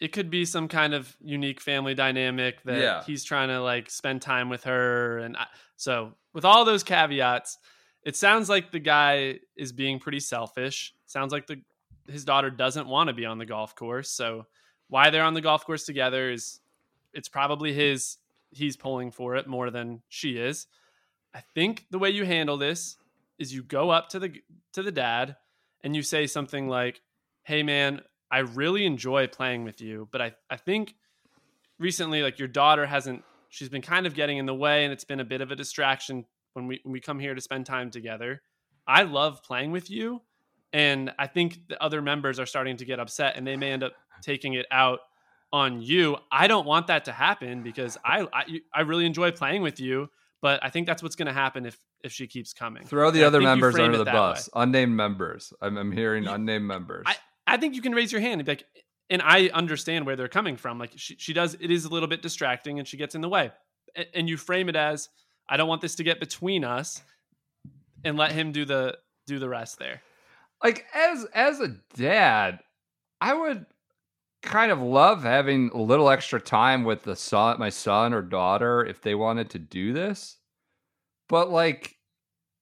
[0.00, 3.02] it could be some kind of unique family dynamic that Yeah.
[3.04, 7.58] he's trying to like spend time with her and I, so with all those caveats,
[8.02, 10.94] it sounds like the guy is being pretty selfish.
[11.06, 11.60] Sounds like the
[12.08, 14.10] his daughter doesn't want to be on the golf course.
[14.10, 14.46] So
[14.88, 16.60] why they're on the golf course together is
[17.12, 18.18] it's probably his
[18.52, 20.66] he's pulling for it more than she is.
[21.34, 22.96] I think the way you handle this
[23.38, 24.32] is you go up to the
[24.74, 25.36] to the dad
[25.82, 27.00] and you say something like,
[27.42, 28.02] "Hey man,
[28.36, 30.94] I really enjoy playing with you, but I I think
[31.78, 35.04] recently like your daughter hasn't she's been kind of getting in the way and it's
[35.04, 36.24] been a bit of a distraction
[36.54, 38.42] when we when we come here to spend time together.
[38.86, 40.22] I love playing with you
[40.72, 43.82] and I think the other members are starting to get upset and they may end
[43.82, 45.00] up taking it out
[45.52, 46.16] on you.
[46.30, 50.08] I don't want that to happen because I I, I really enjoy playing with you,
[50.42, 52.84] but I think that's what's going to happen if if she keeps coming.
[52.84, 54.48] Throw the And other members under the bus.
[54.54, 54.62] way.
[54.62, 55.52] Unnamed members.
[55.60, 57.04] I'm, I'm hearing You- unnamed members.
[57.06, 57.16] I,
[57.46, 58.64] I think you can raise your hand and be like,
[59.08, 60.78] and I understand where they're coming from.
[60.78, 63.28] Like she, she does, it is a little bit distracting and she gets in the
[63.28, 63.52] way.
[64.14, 65.08] And you frame it as,
[65.48, 67.00] I don't want this to get between us
[68.04, 70.02] and let him do the, do the rest there.
[70.62, 72.60] like as as a dad,
[73.20, 73.66] I would
[74.42, 78.84] kind of love having a little extra time with the son, my son or daughter,
[78.84, 80.36] if they wanted to do this.
[81.28, 81.96] But like,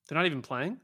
[0.08, 0.78] They're not even playing.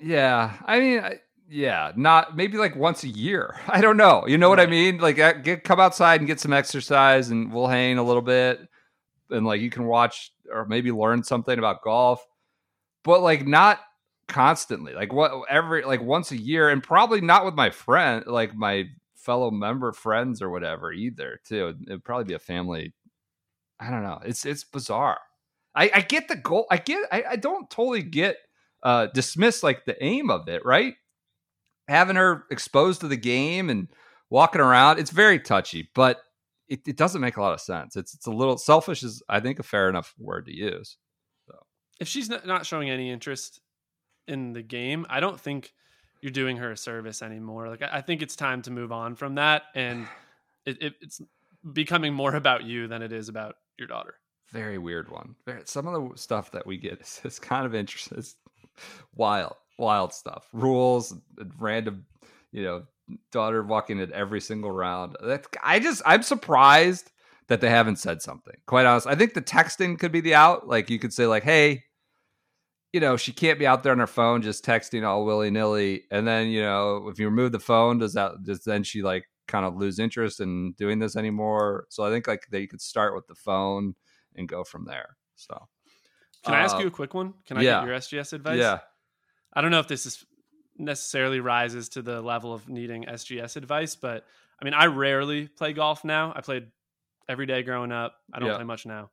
[0.00, 3.56] yeah, I mean, I, yeah, not maybe like once a year.
[3.68, 4.24] I don't know.
[4.26, 4.98] You know what I mean?
[4.98, 8.60] Like, uh, get come outside and get some exercise, and we'll hang a little bit,
[9.30, 12.24] and like you can watch or maybe learn something about golf,
[13.02, 13.80] but like not
[14.28, 14.94] constantly.
[14.94, 18.84] Like what every like once a year, and probably not with my friend, like my
[19.16, 21.40] fellow member friends or whatever either.
[21.46, 22.92] Too, it'd probably be a family.
[23.80, 24.20] I don't know.
[24.24, 25.18] It's it's bizarre.
[25.74, 26.66] I, I get the goal.
[26.70, 27.06] I get.
[27.10, 28.36] I, I don't totally get
[28.82, 30.94] uh dismiss like the aim of it, right?
[31.88, 33.88] Having her exposed to the game and
[34.30, 36.20] walking around, it's very touchy, but
[36.68, 37.96] it, it doesn't make a lot of sense.
[37.96, 40.96] It's it's a little selfish is I think a fair enough word to use.
[42.00, 43.60] If she's not showing any interest
[44.26, 45.72] in the game, I don't think
[46.20, 47.68] you're doing her a service anymore.
[47.68, 49.64] Like I I think it's time to move on from that.
[49.74, 50.08] And
[50.66, 51.20] it, it, it's
[51.72, 54.14] becoming more about you than it is about your daughter.
[54.50, 55.34] Very weird one.
[55.64, 58.18] Some of the stuff that we get is, is kind of interesting.
[58.18, 58.36] It's
[59.14, 60.48] wild, wild stuff.
[60.52, 62.06] Rules, and random,
[62.52, 62.84] you know,
[63.32, 65.16] daughter walking at every single round.
[65.22, 67.10] That I just I'm surprised
[67.48, 68.54] that they haven't said something.
[68.66, 70.66] Quite honest, I think the texting could be the out.
[70.68, 71.82] Like you could say like, hey,
[72.92, 76.04] you know, she can't be out there on her phone just texting all willy nilly.
[76.10, 79.24] And then you know, if you remove the phone, does that does then she like
[79.48, 81.86] kind of lose interest in doing this anymore?
[81.90, 83.94] So I think like they could start with the phone
[84.36, 85.16] and go from there.
[85.36, 85.66] So
[86.44, 87.34] Can I ask Uh, you a quick one?
[87.46, 87.80] Can I yeah.
[87.80, 88.58] get your SGS advice?
[88.58, 88.78] yeah,
[89.54, 90.24] I don't know if this is
[90.76, 94.26] necessarily rises to the level of needing SGS advice, but
[94.60, 96.32] I mean, I rarely play golf now.
[96.34, 96.66] I played
[97.28, 98.16] every day growing up.
[98.32, 98.56] I don't Yeah.
[98.56, 99.10] play much now.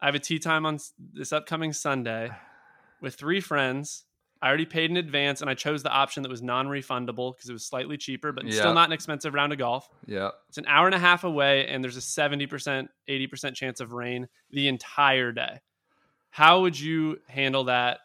[0.00, 0.78] I have a tee time on
[1.12, 2.30] this upcoming Sunday
[3.00, 4.04] with three friends.
[4.42, 7.48] I already paid in advance and I chose the option that was non refundable because
[7.48, 8.60] it was slightly cheaper, but Yeah.
[8.60, 9.88] still not an expensive round of golf.
[10.06, 10.30] yeah.
[10.48, 14.28] It's an hour and a half away, and there's a 70%, 80% chance of rain
[14.50, 15.60] the entire day.
[16.30, 18.00] How would you handle that?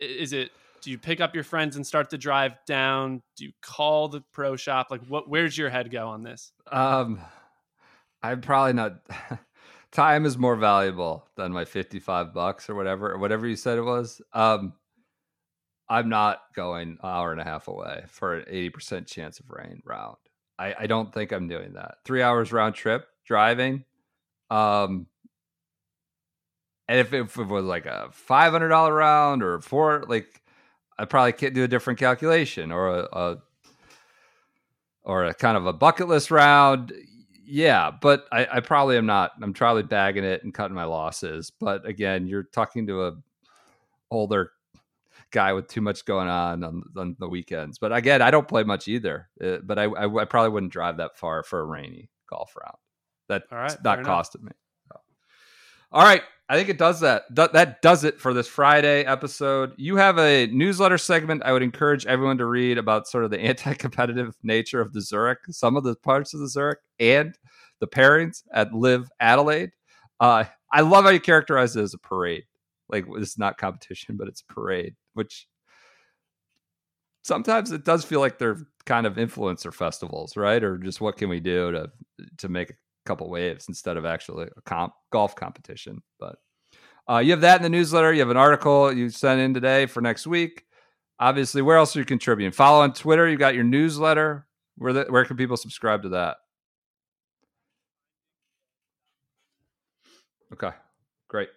[0.00, 0.50] Is it
[0.86, 3.20] do you pick up your friends and start the drive down?
[3.36, 4.86] Do you call the pro shop?
[4.88, 6.52] Like what where's your head go on this?
[6.70, 7.20] Um,
[8.22, 9.00] I'm probably not.
[9.90, 13.82] Time is more valuable than my 55 bucks or whatever, or whatever you said it
[13.82, 14.22] was.
[14.32, 14.74] Um,
[15.88, 19.82] I'm not going an hour and a half away for an 80% chance of rain
[19.84, 20.18] round.
[20.56, 21.96] I, I don't think I'm doing that.
[22.04, 23.84] Three hours round trip driving.
[24.50, 25.08] Um,
[26.86, 30.42] and if, if it was like a $500 round or four, like
[30.98, 33.36] I probably can't do a different calculation or a, a
[35.04, 36.92] or a kind of a bucket list round,
[37.44, 39.32] Yeah, but I, I probably am not.
[39.40, 41.50] I'm probably bagging it and cutting my losses.
[41.50, 43.12] But again, you're talking to a
[44.10, 44.50] older
[45.30, 47.78] guy with too much going on on, on the weekends.
[47.78, 49.28] But again, I don't play much either.
[49.42, 52.76] Uh, but I, I, I probably wouldn't drive that far for a rainy golf round.
[53.28, 54.06] That's right, not fair enough.
[54.06, 54.52] costing me.
[54.88, 55.00] So.
[55.92, 56.22] All right.
[56.48, 57.24] I think it does that.
[57.34, 59.72] Th- that does it for this Friday episode.
[59.76, 63.40] You have a newsletter segment I would encourage everyone to read about sort of the
[63.40, 67.36] anti-competitive nature of the Zurich, some of the parts of the Zurich, and
[67.80, 69.72] the pairings at LIV Adelaide.
[70.20, 72.44] Uh, I love how you characterize it as a parade.
[72.88, 75.48] Like it's not competition, but it's a parade, which
[77.22, 80.62] sometimes it does feel like they're kind of influencer festivals, right?
[80.62, 81.90] Or just what can we do to
[82.38, 82.72] to make
[83.06, 86.02] couple waves instead of actually a comp golf competition.
[86.20, 86.36] But
[87.08, 88.12] uh, you have that in the newsletter.
[88.12, 90.64] You have an article you sent in today for next week.
[91.18, 92.52] Obviously, where else are you contributing?
[92.52, 93.28] Follow on Twitter.
[93.28, 94.46] You got your newsletter.
[94.76, 96.36] Where the, where can people subscribe to that?
[100.52, 100.70] Okay,
[101.28, 101.48] great.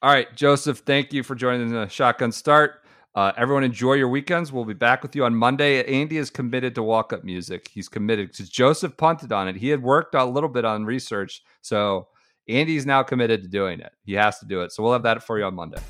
[0.00, 0.78] All right, Joseph.
[0.78, 2.84] Thank you for joining the Shotgun Start.
[3.14, 4.52] Uh, everyone, enjoy your weekends.
[4.52, 5.82] We'll be back with you on Monday.
[5.84, 7.68] Andy is committed to walk up music.
[7.72, 9.56] He's committed because Joseph punted on it.
[9.56, 12.08] He had worked a little bit on research, so
[12.48, 13.92] Andy's now committed to doing it.
[14.04, 14.72] He has to do it.
[14.72, 15.80] So we'll have that for you on Monday.